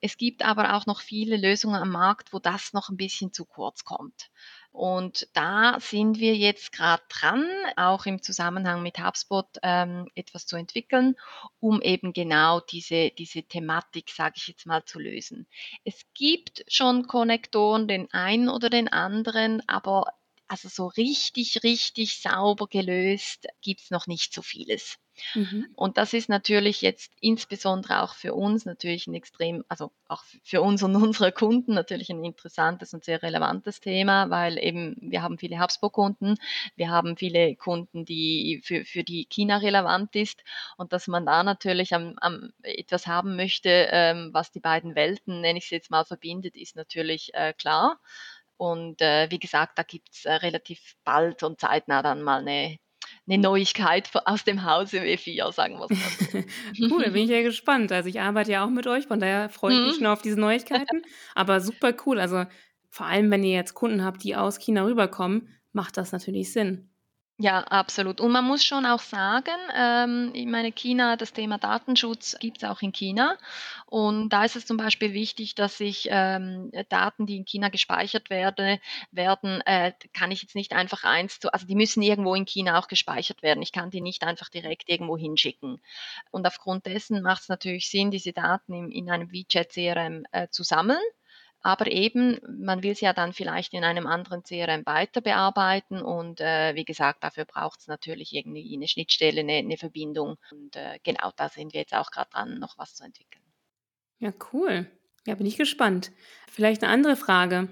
Es 0.00 0.16
gibt 0.16 0.42
aber 0.42 0.74
auch 0.74 0.86
noch 0.86 1.02
viele 1.02 1.36
Lösungen 1.36 1.76
am 1.76 1.90
Markt, 1.90 2.32
wo 2.32 2.38
das 2.38 2.72
noch 2.72 2.88
ein 2.88 2.96
bisschen 2.96 3.34
zu 3.34 3.44
kurz 3.44 3.84
kommt. 3.84 4.30
Und 4.72 5.28
da 5.32 5.78
sind 5.80 6.20
wir 6.20 6.36
jetzt 6.36 6.72
gerade 6.72 7.02
dran, 7.08 7.44
auch 7.76 8.06
im 8.06 8.22
Zusammenhang 8.22 8.82
mit 8.82 8.98
HubSpot 8.98 9.46
ähm, 9.62 10.08
etwas 10.14 10.46
zu 10.46 10.56
entwickeln, 10.56 11.16
um 11.58 11.82
eben 11.82 12.12
genau 12.12 12.60
diese, 12.60 13.10
diese 13.10 13.42
Thematik, 13.42 14.10
sage 14.10 14.34
ich 14.36 14.46
jetzt 14.46 14.66
mal, 14.66 14.84
zu 14.84 15.00
lösen. 15.00 15.46
Es 15.84 16.04
gibt 16.14 16.64
schon 16.68 17.08
Konnektoren, 17.08 17.88
den 17.88 18.12
einen 18.12 18.48
oder 18.48 18.70
den 18.70 18.88
anderen, 18.88 19.60
aber 19.68 20.14
also 20.46 20.68
so 20.68 20.86
richtig, 20.86 21.62
richtig 21.62 22.20
sauber 22.20 22.66
gelöst 22.66 23.46
gibt's 23.62 23.90
noch 23.90 24.06
nicht 24.06 24.32
so 24.32 24.42
vieles. 24.42 24.98
Mhm. 25.34 25.68
Und 25.74 25.96
das 25.96 26.12
ist 26.12 26.28
natürlich 26.28 26.82
jetzt 26.82 27.12
insbesondere 27.20 28.02
auch 28.02 28.14
für 28.14 28.34
uns 28.34 28.64
natürlich 28.64 29.06
ein 29.06 29.14
extrem, 29.14 29.64
also 29.68 29.92
auch 30.08 30.22
für 30.42 30.62
uns 30.62 30.82
und 30.82 30.94
unsere 30.96 31.32
Kunden 31.32 31.74
natürlich 31.74 32.10
ein 32.10 32.24
interessantes 32.24 32.94
und 32.94 33.04
sehr 33.04 33.22
relevantes 33.22 33.80
Thema, 33.80 34.30
weil 34.30 34.58
eben 34.58 34.96
wir 35.00 35.22
haben 35.22 35.38
viele 35.38 35.60
HubSpot-Kunden, 35.60 36.36
wir 36.76 36.90
haben 36.90 37.16
viele 37.16 37.56
Kunden, 37.56 38.04
die 38.04 38.60
für, 38.64 38.84
für 38.84 39.04
die 39.04 39.26
China 39.26 39.58
relevant 39.58 40.14
ist 40.16 40.42
und 40.76 40.92
dass 40.92 41.08
man 41.08 41.26
da 41.26 41.42
natürlich 41.42 41.94
am, 41.94 42.14
am 42.20 42.52
etwas 42.62 43.06
haben 43.06 43.36
möchte, 43.36 43.88
ähm, 43.90 44.30
was 44.32 44.50
die 44.50 44.60
beiden 44.60 44.94
Welten, 44.94 45.40
nenne 45.40 45.58
ich 45.58 45.64
es 45.64 45.70
jetzt 45.70 45.90
mal, 45.90 46.04
verbindet, 46.04 46.56
ist 46.56 46.76
natürlich 46.76 47.32
äh, 47.34 47.52
klar. 47.52 47.98
Und 48.60 49.00
äh, 49.00 49.30
wie 49.30 49.38
gesagt, 49.38 49.78
da 49.78 49.82
gibt's 49.82 50.26
äh, 50.26 50.32
relativ 50.34 50.94
bald 51.04 51.42
und 51.42 51.58
zeitnah 51.58 52.02
dann 52.02 52.20
mal 52.20 52.40
eine, 52.40 52.76
eine 53.30 53.42
Neuigkeit 53.42 54.10
aus 54.26 54.44
dem 54.44 54.64
Hause 54.64 54.98
W4, 55.02 55.52
sagen 55.52 55.78
wir 55.78 55.86
es 55.90 55.96
mal 55.98 56.10
so. 56.10 56.38
Cool, 56.94 57.04
da 57.04 57.10
bin 57.10 57.24
ich 57.24 57.30
ja 57.30 57.42
gespannt. 57.42 57.92
Also, 57.92 58.08
ich 58.08 58.20
arbeite 58.20 58.52
ja 58.52 58.64
auch 58.64 58.70
mit 58.70 58.86
euch, 58.86 59.06
von 59.06 59.20
daher 59.20 59.48
freue 59.48 59.74
ich 59.74 59.80
mich 59.80 59.92
schon 59.94 60.02
Mhm. 60.04 60.06
auf 60.06 60.22
diese 60.22 60.38
Neuigkeiten. 60.40 61.02
Aber 61.34 61.60
super 61.60 61.94
cool. 62.06 62.18
Also, 62.20 62.44
vor 62.90 63.06
allem, 63.06 63.30
wenn 63.30 63.44
ihr 63.44 63.54
jetzt 63.54 63.74
Kunden 63.74 64.04
habt, 64.04 64.22
die 64.24 64.36
aus 64.36 64.58
China 64.58 64.84
rüberkommen, 64.84 65.48
macht 65.72 65.96
das 65.96 66.12
natürlich 66.12 66.52
Sinn. 66.52 66.89
Ja, 67.42 67.60
absolut. 67.60 68.20
Und 68.20 68.32
man 68.32 68.44
muss 68.44 68.62
schon 68.62 68.84
auch 68.84 69.00
sagen, 69.00 69.56
ähm, 69.74 70.30
ich 70.34 70.44
meine, 70.44 70.72
China, 70.72 71.16
das 71.16 71.32
Thema 71.32 71.56
Datenschutz 71.56 72.36
gibt 72.38 72.58
es 72.58 72.68
auch 72.68 72.82
in 72.82 72.92
China. 72.92 73.38
Und 73.86 74.28
da 74.28 74.44
ist 74.44 74.56
es 74.56 74.66
zum 74.66 74.76
Beispiel 74.76 75.14
wichtig, 75.14 75.54
dass 75.54 75.80
ich 75.80 76.06
ähm, 76.10 76.70
Daten, 76.90 77.24
die 77.24 77.38
in 77.38 77.46
China 77.46 77.70
gespeichert 77.70 78.28
werde, 78.28 78.78
werden, 79.10 79.62
äh, 79.62 79.92
kann 80.12 80.30
ich 80.32 80.42
jetzt 80.42 80.54
nicht 80.54 80.74
einfach 80.74 81.04
eins 81.04 81.40
zu, 81.40 81.50
also 81.50 81.66
die 81.66 81.76
müssen 81.76 82.02
irgendwo 82.02 82.34
in 82.34 82.44
China 82.44 82.78
auch 82.78 82.88
gespeichert 82.88 83.42
werden. 83.42 83.62
Ich 83.62 83.72
kann 83.72 83.88
die 83.90 84.02
nicht 84.02 84.22
einfach 84.22 84.50
direkt 84.50 84.90
irgendwo 84.90 85.16
hinschicken. 85.16 85.80
Und 86.30 86.46
aufgrund 86.46 86.84
dessen 86.84 87.22
macht 87.22 87.42
es 87.42 87.48
natürlich 87.48 87.88
Sinn, 87.88 88.10
diese 88.10 88.34
Daten 88.34 88.74
in, 88.74 88.90
in 88.90 89.10
einem 89.10 89.32
WeChat-CRM 89.32 90.24
äh, 90.32 90.48
zu 90.50 90.62
sammeln. 90.62 91.00
Aber 91.62 91.90
eben, 91.90 92.38
man 92.58 92.82
will 92.82 92.92
es 92.92 93.00
ja 93.00 93.12
dann 93.12 93.34
vielleicht 93.34 93.74
in 93.74 93.84
einem 93.84 94.06
anderen 94.06 94.42
CRM 94.42 94.86
weiter 94.86 95.20
bearbeiten 95.20 96.00
und 96.00 96.40
äh, 96.40 96.74
wie 96.74 96.86
gesagt, 96.86 97.22
dafür 97.22 97.44
braucht 97.44 97.80
es 97.80 97.86
natürlich 97.86 98.34
irgendwie 98.34 98.74
eine 98.74 98.88
Schnittstelle, 98.88 99.40
eine, 99.40 99.54
eine 99.54 99.76
Verbindung. 99.76 100.36
Und 100.50 100.76
äh, 100.76 100.98
genau, 101.02 101.30
da 101.36 101.50
sind 101.50 101.74
wir 101.74 101.80
jetzt 101.80 101.94
auch 101.94 102.10
gerade 102.10 102.30
dran, 102.30 102.58
noch 102.58 102.78
was 102.78 102.94
zu 102.94 103.04
entwickeln. 103.04 103.44
Ja, 104.20 104.32
cool. 104.52 104.86
Ja, 105.26 105.34
bin 105.34 105.46
ich 105.46 105.58
gespannt. 105.58 106.12
Vielleicht 106.50 106.82
eine 106.82 106.92
andere 106.92 107.16
Frage. 107.16 107.68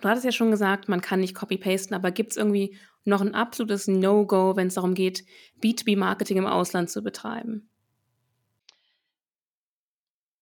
Du 0.00 0.08
hattest 0.08 0.26
ja 0.26 0.32
schon 0.32 0.50
gesagt, 0.50 0.88
man 0.88 1.00
kann 1.00 1.20
nicht 1.20 1.34
copy-pasten, 1.34 1.94
aber 1.94 2.10
gibt 2.10 2.32
es 2.32 2.36
irgendwie 2.36 2.76
noch 3.04 3.22
ein 3.22 3.34
absolutes 3.34 3.88
No-Go, 3.88 4.56
wenn 4.56 4.66
es 4.66 4.74
darum 4.74 4.94
geht, 4.94 5.24
B2B-Marketing 5.62 6.36
im 6.36 6.46
Ausland 6.46 6.90
zu 6.90 7.02
betreiben? 7.02 7.70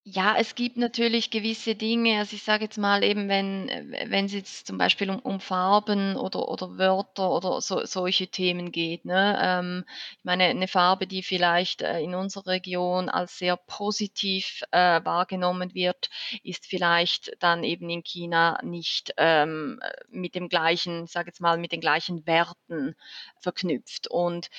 Ja, 0.06 0.36
es 0.38 0.54
gibt 0.54 0.76
natürlich 0.76 1.30
gewisse 1.30 1.74
Dinge, 1.74 2.18
also 2.18 2.36
ich 2.36 2.42
sage 2.42 2.64
jetzt 2.64 2.76
mal 2.76 3.02
eben, 3.02 3.26
wenn 3.30 3.70
äh, 3.70 4.04
wenn 4.10 4.26
es 4.26 4.34
jetzt 4.34 4.66
zum 4.66 4.76
Beispiel 4.76 5.08
um 5.08 5.18
um 5.20 5.40
Farben 5.40 6.16
oder 6.16 6.46
oder 6.50 6.76
Wörter 6.76 7.30
oder 7.30 7.62
so 7.62 7.86
solche 7.86 8.26
Themen 8.28 8.70
geht, 8.70 9.06
ne? 9.06 9.38
Ähm, 9.40 9.84
ich 10.18 10.24
meine, 10.24 10.44
eine 10.44 10.68
Farbe, 10.68 11.06
die 11.06 11.22
vielleicht, 11.22 11.80
äh, 11.80 12.00
in 12.00 12.14
unserer 12.14 12.48
Region 12.48 13.08
als 13.08 13.38
sehr 13.38 13.56
positiv, 13.56 14.60
äh, 14.72 15.00
wahrgenommen 15.04 15.72
wird, 15.74 16.10
ist 16.42 16.66
vielleicht 16.66 17.32
dann 17.40 17.64
eben 17.64 17.88
in 17.88 18.02
China 18.04 18.58
nicht, 18.62 19.14
ähm, 19.16 19.80
äh, 19.82 19.90
mit 20.10 20.34
dem 20.34 20.50
gleichen, 20.50 21.04
ich 21.04 21.12
sage 21.12 21.28
jetzt 21.28 21.40
mal, 21.40 21.56
mit 21.56 21.72
den 21.72 21.80
gleichen 21.80 22.26
Werten 22.26 22.94
verknüpft. 23.40 24.08
Und 24.08 24.50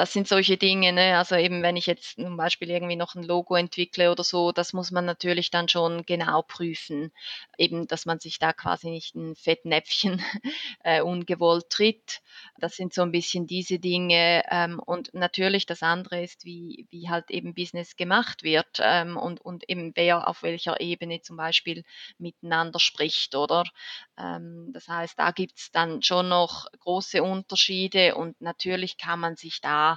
das 0.00 0.14
sind 0.14 0.26
solche 0.26 0.56
Dinge, 0.56 0.94
ne? 0.94 1.18
Also 1.18 1.34
eben, 1.36 1.62
wenn 1.62 1.76
ich 1.76 1.84
jetzt 1.84 2.14
zum 2.16 2.38
Beispiel 2.38 2.70
irgendwie 2.70 2.96
noch 2.96 3.14
ein 3.16 3.22
Logo 3.22 3.54
entwickle 3.54 4.10
oder 4.10 4.24
so, 4.24 4.50
das 4.50 4.72
muss 4.72 4.90
man 4.90 5.04
natürlich 5.04 5.50
dann 5.50 5.68
schon 5.68 6.06
genau 6.06 6.40
prüfen. 6.40 7.12
Eben, 7.58 7.86
dass 7.86 8.06
man 8.06 8.18
sich 8.18 8.38
da 8.38 8.54
quasi 8.54 8.88
nicht 8.88 9.14
ein 9.14 9.36
Fettnäpfchen 9.36 10.22
äh, 10.84 11.02
ungewollt 11.02 11.68
tritt. 11.68 12.22
Das 12.58 12.76
sind 12.76 12.94
so 12.94 13.02
ein 13.02 13.12
bisschen 13.12 13.46
diese 13.46 13.78
Dinge. 13.78 14.42
Ähm, 14.50 14.78
und 14.80 15.12
natürlich 15.12 15.66
das 15.66 15.82
andere 15.82 16.22
ist, 16.22 16.46
wie, 16.46 16.86
wie 16.88 17.10
halt 17.10 17.30
eben 17.30 17.52
Business 17.54 17.94
gemacht 17.94 18.42
wird 18.42 18.78
ähm, 18.80 19.18
und, 19.18 19.42
und 19.42 19.68
eben 19.68 19.92
wer 19.96 20.28
auf 20.28 20.42
welcher 20.42 20.80
Ebene 20.80 21.20
zum 21.20 21.36
Beispiel 21.36 21.84
miteinander 22.16 22.80
spricht, 22.80 23.34
oder? 23.34 23.64
Ähm, 24.18 24.70
das 24.72 24.88
heißt, 24.88 25.18
da 25.18 25.30
gibt 25.32 25.58
es 25.58 25.70
dann 25.72 26.00
schon 26.02 26.30
noch 26.30 26.66
große 26.80 27.22
Unterschiede 27.22 28.14
und 28.14 28.40
natürlich 28.40 28.96
kann 28.96 29.20
man 29.20 29.36
sich 29.36 29.60
da 29.60 29.89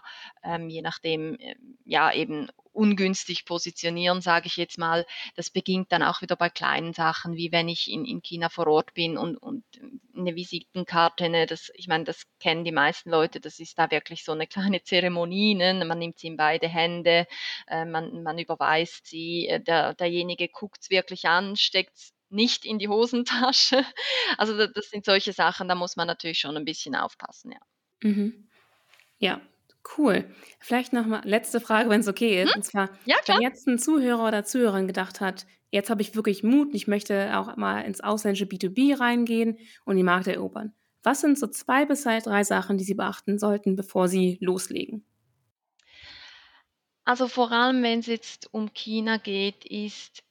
ähm, 0.44 0.70
je 0.70 0.82
nachdem, 0.82 1.36
äh, 1.40 1.56
ja, 1.86 2.14
eben 2.14 2.50
ungünstig 2.74 3.46
positionieren, 3.46 4.22
sage 4.22 4.48
ich 4.48 4.58
jetzt 4.58 4.78
mal. 4.78 5.06
Das 5.36 5.50
beginnt 5.50 5.92
dann 5.92 6.04
auch 6.04 6.22
wieder 6.22 6.36
bei 6.36 6.50
kleinen 6.50 6.94
Sachen, 6.94 7.36
wie 7.36 7.52
wenn 7.52 7.70
ich 7.70 7.90
in, 7.90 8.04
in 8.04 8.22
China 8.22 8.50
vor 8.50 8.68
Ort 8.68 8.94
bin 8.94 9.18
und, 9.18 9.38
und 9.38 9.64
eine 10.16 10.36
Visitenkarte, 10.36 11.30
ne, 11.30 11.46
das, 11.46 11.72
ich 11.76 11.88
meine, 11.88 12.04
das 12.04 12.26
kennen 12.40 12.66
die 12.66 12.72
meisten 12.72 13.10
Leute, 13.10 13.40
das 13.40 13.60
ist 13.60 13.78
da 13.78 13.90
wirklich 13.92 14.24
so 14.24 14.32
eine 14.32 14.48
kleine 14.48 14.84
Zeremonie, 14.84 15.56
ne? 15.56 15.86
man 15.86 16.00
nimmt 16.00 16.20
sie 16.20 16.28
in 16.28 16.38
beide 16.38 16.68
Hände, 16.68 17.28
äh, 17.68 17.86
man, 17.86 18.24
man 18.24 18.40
überweist 18.40 19.06
sie, 19.06 19.48
äh, 19.48 19.62
der, 19.62 19.94
derjenige 19.94 20.50
guckt 20.50 20.80
es 20.82 20.90
wirklich 20.90 21.26
an, 21.26 21.56
steckt 21.56 21.96
es 21.96 22.14
nicht 22.30 22.66
in 22.66 22.80
die 22.80 22.88
Hosentasche. 22.88 23.86
Also 24.38 24.58
das, 24.58 24.72
das 24.74 24.90
sind 24.90 25.06
solche 25.06 25.32
Sachen, 25.32 25.68
da 25.68 25.76
muss 25.76 25.96
man 25.96 26.08
natürlich 26.08 26.40
schon 26.40 26.58
ein 26.58 26.66
bisschen 26.66 26.96
aufpassen, 26.96 27.52
ja. 27.52 27.60
Mhm. 28.02 28.48
Ja, 29.20 29.42
Cool. 29.98 30.26
Vielleicht 30.60 30.94
noch 30.94 31.06
mal 31.06 31.22
letzte 31.26 31.60
Frage, 31.60 31.90
wenn 31.90 32.00
es 32.02 32.08
okay 32.08 32.42
ist. 32.42 32.56
Hm? 32.56 32.56
Und 32.56 32.64
zwar, 32.64 32.90
Ja, 33.06 33.18
wenn 33.26 33.40
jetzt 33.42 33.68
ein 33.68 33.78
Zuhörer 33.80 34.28
oder 34.28 34.44
Zuhörerin 34.46 34.88
gedacht 34.88 35.20
hat: 35.22 35.46
„Jetzt 35.72 35.90
habe 35.90 36.02
ich 36.02 36.16
wirklich 36.16 36.44
Mut 36.44 36.68
und 36.70 36.76
ich 36.76 36.88
möchte 36.88 37.38
auch 37.38 37.56
mal 37.58 37.82
ins 37.82 38.02
ausländische 38.02 38.46
B2B 38.46 38.94
reingehen 39.00 39.58
und 39.86 39.98
die 39.98 40.04
Markt 40.04 40.28
erobern.“ 40.28 40.74
Was 41.04 41.22
sind 41.22 41.38
so 41.38 41.48
2 41.48 41.86
bis 41.86 42.04
3 42.04 42.44
Sachen, 42.44 42.78
die 42.78 42.86
sie 42.86 42.94
beachten 42.96 43.38
sollten, 43.40 43.76
bevor 43.76 44.08
sie 44.08 44.38
loslegen? 44.42 45.06
Also 47.06 47.30
vor 47.30 47.50
allem, 47.54 47.82
wenn 47.82 48.00
es 48.00 48.08
jetzt 48.08 48.54
um 48.54 48.74
China 48.74 49.16
geht, 49.18 49.64
ist, 49.64 50.22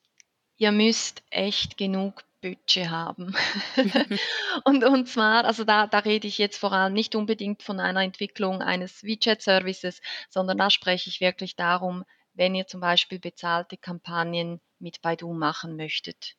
ihr 0.59 0.73
müsst 0.73 1.23
echt 1.31 1.77
genug 1.79 2.25
Budget 2.43 2.91
haben. 2.91 3.35
Und 4.65 4.85
und 4.85 5.09
zwar 5.09 5.45
also 5.45 5.65
da 5.65 5.87
da 5.87 5.99
rede 6.01 6.27
ich 6.29 6.39
jetzt 6.39 6.59
vor 6.59 6.73
allem 6.73 6.93
nicht 6.93 7.15
unbedingt 7.15 7.63
von 7.63 7.81
einer 7.81 8.03
Entwicklung 8.03 8.61
eines 8.63 9.03
WeChat-Services, 9.03 10.03
sondern 10.29 10.59
da 10.59 10.69
spreche 10.69 11.09
ich 11.09 11.21
wirklich 11.21 11.57
darum, 11.57 12.05
wenn 12.35 12.55
ihr 12.55 12.67
zum 12.67 12.81
Beispiel 12.81 13.19
bezahlte 13.19 13.77
Kampagnen 13.77 14.61
mit 14.79 15.01
Baidu 15.03 15.33
machen 15.33 15.77
möchtet. 15.77 16.35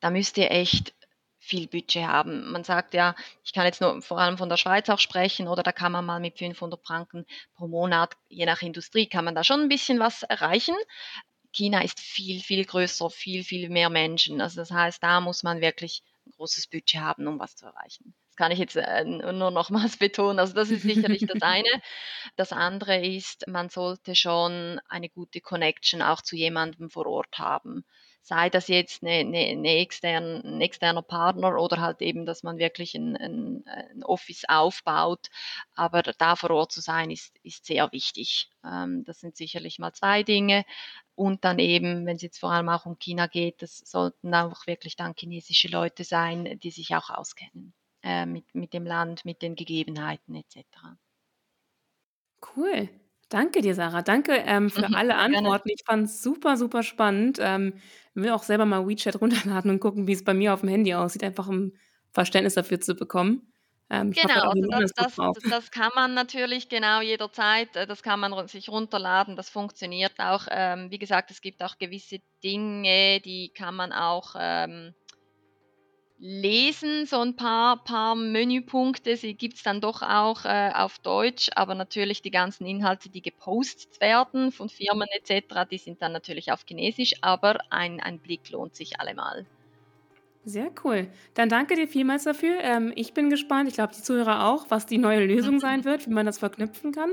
Da 0.00 0.10
müsst 0.10 0.38
ihr 0.38 0.50
echt 0.50 0.94
viel 1.42 1.66
Budget 1.66 2.06
haben. 2.06 2.52
Man 2.52 2.62
sagt 2.62 2.94
ja, 2.94 3.16
ich 3.42 3.52
kann 3.52 3.66
jetzt 3.66 3.80
nur 3.80 4.00
vor 4.00 4.18
allem 4.18 4.38
von 4.38 4.48
der 4.48 4.56
Schweiz 4.56 4.88
auch 4.88 5.00
sprechen 5.00 5.48
oder 5.48 5.64
da 5.64 5.72
kann 5.72 5.90
man 5.90 6.06
mal 6.06 6.20
mit 6.20 6.38
500 6.38 6.80
Franken 6.86 7.26
pro 7.54 7.66
Monat, 7.66 8.14
je 8.28 8.46
nach 8.46 8.62
Industrie, 8.62 9.08
kann 9.08 9.24
man 9.24 9.34
da 9.34 9.42
schon 9.42 9.60
ein 9.60 9.68
bisschen 9.68 9.98
was 9.98 10.22
erreichen. 10.22 10.76
China 11.52 11.82
ist 11.82 12.00
viel, 12.00 12.40
viel 12.40 12.64
größer, 12.64 13.10
viel, 13.10 13.44
viel 13.44 13.68
mehr 13.68 13.90
Menschen. 13.90 14.40
Also 14.40 14.60
das 14.60 14.70
heißt, 14.70 15.02
da 15.02 15.20
muss 15.20 15.42
man 15.42 15.60
wirklich 15.60 16.02
ein 16.26 16.32
großes 16.32 16.68
Budget 16.68 17.00
haben, 17.00 17.26
um 17.26 17.38
was 17.38 17.56
zu 17.56 17.66
erreichen. 17.66 18.14
Das 18.28 18.36
kann 18.36 18.52
ich 18.52 18.58
jetzt 18.58 18.76
äh, 18.76 19.04
nur 19.04 19.50
nochmals 19.50 19.96
betonen. 19.98 20.38
Also 20.38 20.54
das 20.54 20.70
ist 20.70 20.82
sicherlich 20.82 21.26
das 21.26 21.42
eine. 21.42 21.68
Das 22.36 22.52
andere 22.52 23.04
ist, 23.04 23.46
man 23.46 23.68
sollte 23.68 24.14
schon 24.14 24.80
eine 24.88 25.08
gute 25.08 25.40
Connection 25.40 26.02
auch 26.02 26.22
zu 26.22 26.36
jemandem 26.36 26.90
vor 26.90 27.06
Ort 27.06 27.38
haben. 27.38 27.84
Sei 28.24 28.50
das 28.50 28.68
jetzt 28.68 29.02
eine, 29.02 29.14
eine, 29.14 29.38
eine 29.38 29.76
extern, 29.78 30.42
ein 30.44 30.60
externer 30.60 31.02
Partner 31.02 31.60
oder 31.60 31.80
halt 31.80 32.00
eben, 32.02 32.24
dass 32.24 32.44
man 32.44 32.58
wirklich 32.58 32.94
ein, 32.94 33.16
ein, 33.16 33.64
ein 33.66 34.04
Office 34.04 34.44
aufbaut. 34.48 35.28
Aber 35.74 36.02
da 36.02 36.36
vor 36.36 36.50
Ort 36.50 36.70
zu 36.70 36.80
sein, 36.80 37.10
ist, 37.10 37.34
ist 37.42 37.66
sehr 37.66 37.90
wichtig. 37.90 38.48
Ähm, 38.64 39.04
das 39.04 39.20
sind 39.20 39.36
sicherlich 39.36 39.80
mal 39.80 39.92
zwei 39.92 40.22
Dinge. 40.22 40.64
Und 41.16 41.44
dann 41.44 41.58
eben, 41.58 42.06
wenn 42.06 42.16
es 42.16 42.22
jetzt 42.22 42.38
vor 42.38 42.52
allem 42.52 42.68
auch 42.68 42.86
um 42.86 42.98
China 42.98 43.26
geht, 43.26 43.60
das 43.60 43.78
sollten 43.78 44.32
auch 44.34 44.66
wirklich 44.66 44.94
dann 44.96 45.14
chinesische 45.18 45.68
Leute 45.68 46.04
sein, 46.04 46.58
die 46.60 46.70
sich 46.70 46.94
auch 46.94 47.10
auskennen 47.10 47.74
äh, 48.02 48.24
mit, 48.24 48.54
mit 48.54 48.72
dem 48.72 48.86
Land, 48.86 49.24
mit 49.24 49.42
den 49.42 49.56
Gegebenheiten 49.56 50.36
etc. 50.36 50.64
Cool. 52.40 52.88
Danke 53.32 53.62
dir, 53.62 53.74
Sarah. 53.74 54.02
Danke, 54.02 54.32
ähm, 54.44 54.68
für 54.68 54.92
alle 54.92 55.14
Gerne. 55.14 55.16
Antworten. 55.16 55.70
Ich 55.70 55.82
fand's 55.86 56.22
super, 56.22 56.58
super 56.58 56.82
spannend. 56.82 57.38
Ähm, 57.40 57.74
will 58.12 58.30
auch 58.30 58.42
selber 58.42 58.66
mal 58.66 58.86
WeChat 58.86 59.18
runterladen 59.22 59.70
und 59.70 59.80
gucken, 59.80 60.06
wie 60.06 60.12
es 60.12 60.22
bei 60.22 60.34
mir 60.34 60.52
auf 60.52 60.60
dem 60.60 60.68
Handy 60.68 60.92
aussieht, 60.94 61.24
einfach 61.24 61.48
um 61.48 61.72
Verständnis 62.10 62.54
dafür 62.54 62.80
zu 62.80 62.94
bekommen. 62.94 63.50
Ähm, 63.88 64.12
ich 64.12 64.22
hoffe, 64.22 64.34
Genau, 64.34 64.52
da 64.52 64.76
also 64.76 64.92
das 64.96 65.16
das 65.16 65.32
das 65.48 65.70
kann 65.70 65.90
man 65.94 66.12
natürlich 66.12 66.68
genau 66.68 67.00
jederzeit 67.00 67.74
äh, 67.76 67.86
das 67.86 68.02
kann 68.02 68.20
man 68.20 68.46
sich 68.46 68.68
runterladen, 68.68 69.36
das 69.36 69.48
funktioniert 69.48 70.12
auch. 70.18 70.46
Ähm, 70.50 70.90
wie 70.90 70.98
gesagt, 70.98 71.30
es 71.30 71.40
gibt 71.40 71.62
auch 71.62 71.78
gewisse 71.78 72.18
Dinge, 72.44 73.20
die 73.20 73.50
kann 73.54 73.74
man 73.74 73.92
auch, 73.92 74.34
ähm 74.38 74.94
lesen, 76.22 77.06
so 77.06 77.20
ein 77.20 77.36
paar 77.36 77.82
paar 77.84 78.14
Menüpunkte, 78.14 79.16
sie 79.16 79.34
gibt's 79.34 79.62
dann 79.64 79.80
doch 79.80 80.02
auch, 80.02 80.44
äh, 80.44 80.70
auf 80.74 80.98
Deutsch, 81.00 81.50
aber 81.56 81.74
natürlich 81.74 82.22
die 82.22 82.30
ganzen 82.30 82.64
Inhalte, 82.66 83.10
die 83.10 83.22
gepostet 83.22 84.00
werden 84.00 84.52
von 84.52 84.68
Firmen 84.68 85.08
et 85.16 85.26
cetera, 85.26 85.64
die 85.66 85.78
sind 85.78 86.00
dann 86.02 86.12
natürlich 86.12 86.52
auf 86.52 86.64
Chinesisch, 86.66 87.14
aber 87.22 87.58
ein 87.70 88.00
ein 88.00 88.20
Blick 88.20 88.48
lohnt 88.50 88.74
sich 88.76 89.00
allemal. 89.00 89.46
Sehr 90.44 90.72
cool. 90.84 91.12
Dann 91.34 91.48
danke 91.48 91.76
dir 91.76 91.86
vielmals 91.86 92.24
dafür. 92.24 92.58
Ähm, 92.62 92.92
ich 92.96 93.14
bin 93.14 93.30
gespannt, 93.30 93.68
ich 93.68 93.74
glaube, 93.74 93.94
die 93.94 94.02
Zuhörer 94.02 94.46
auch, 94.48 94.70
was 94.70 94.86
die 94.86 94.98
neue 94.98 95.24
Lösung 95.24 95.60
sein 95.60 95.84
wird, 95.84 96.06
wie 96.06 96.10
man 96.10 96.26
das 96.26 96.38
verknüpfen 96.40 96.90
kann. 96.92 97.12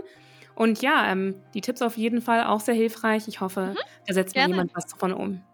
Und 0.55 0.81
ja, 0.81 1.11
ähm, 1.11 1.43
die 1.53 1.61
Tipps 1.61 1.81
auf 1.83 1.95
jeden 1.95 2.21
Fall 2.21 2.43
auch 2.43 2.59
sehr 2.59 2.73
hilfreich. 2.73 3.27
Ich 3.27 3.39
hoffe, 3.39 3.77
Mhm, 3.77 3.83
da 4.07 4.13
setzt 4.15 4.35
mal 4.35 4.45
gerne. 4.47 4.47
jemand 4.47 4.71
was 4.73 4.87
davon 4.87 5.13
um. 5.13 5.45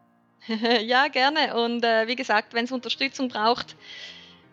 Ja, 0.84 1.08
gerne 1.08 1.56
und, 1.56 1.84
äh, 1.84 2.08
wie 2.08 2.16
gesagt, 2.16 2.54
wenn's 2.54 2.72
Unterstützung 2.72 3.30
braucht, 3.30 3.76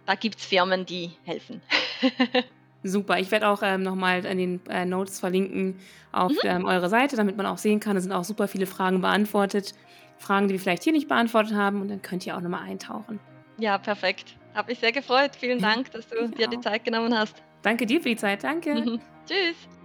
da 0.07 0.14
gibt's 0.14 0.44
Firmen, 0.44 0.87
die 0.87 1.12
helfen. 1.24 1.61
Super, 2.85 3.18
ich 3.20 3.31
werde 3.31 3.46
auch, 3.48 3.62
ähm, 3.62 3.83
noch 3.83 3.94
mal 3.94 4.24
in 4.24 4.38
den, 4.38 4.66
äh, 4.68 4.85
Notes 4.85 5.20
verlinken 5.20 5.78
auf, 6.11 6.33
Mhm. 6.33 6.38
ähm, 6.44 6.64
eure 6.64 6.88
Seite, 6.88 7.14
damit 7.16 7.37
man 7.37 7.46
auch 7.46 7.59
sehen 7.59 7.78
kann, 7.78 7.94
da 7.94 8.00
sind 8.00 8.11
auch 8.12 8.24
super 8.24 8.48
viele 8.48 8.66
Fragen 8.66 9.00
beantwortet. 9.00 9.72
Fragen, 10.18 10.48
die 10.48 10.55
wir 10.55 10.61
vielleicht 10.61 10.83
hier 10.85 10.92
nicht 10.92 11.09
beantwortet 11.09 11.55
haben 11.55 11.81
und 11.81 11.88
dann 11.88 12.02
könnt 12.02 12.26
ihr 12.26 12.37
auch 12.37 12.40
noch 12.40 12.50
mal 12.50 12.62
eintauchen. 12.62 13.20
Ja, 13.59 13.78
perfekt. 13.78 14.37
Hat 14.55 14.66
mich 14.68 14.78
sehr 14.81 14.92
gefreut. 14.92 15.33
Vielen 15.38 15.61
Dank, 15.61 15.90
dass 15.92 16.09
du 16.09 16.24
Ich 16.24 16.31
dir 16.33 16.48
die. 16.48 16.61
Zeit 16.61 16.85
genommen 16.85 17.16
hast. 17.16 17.42
Danke 17.62 17.87
dir 17.87 18.00
für 18.00 18.09
die 18.11 18.16
Zeit. 18.16 18.42
Danke. 18.44 18.74
Tschüss. 19.26 19.82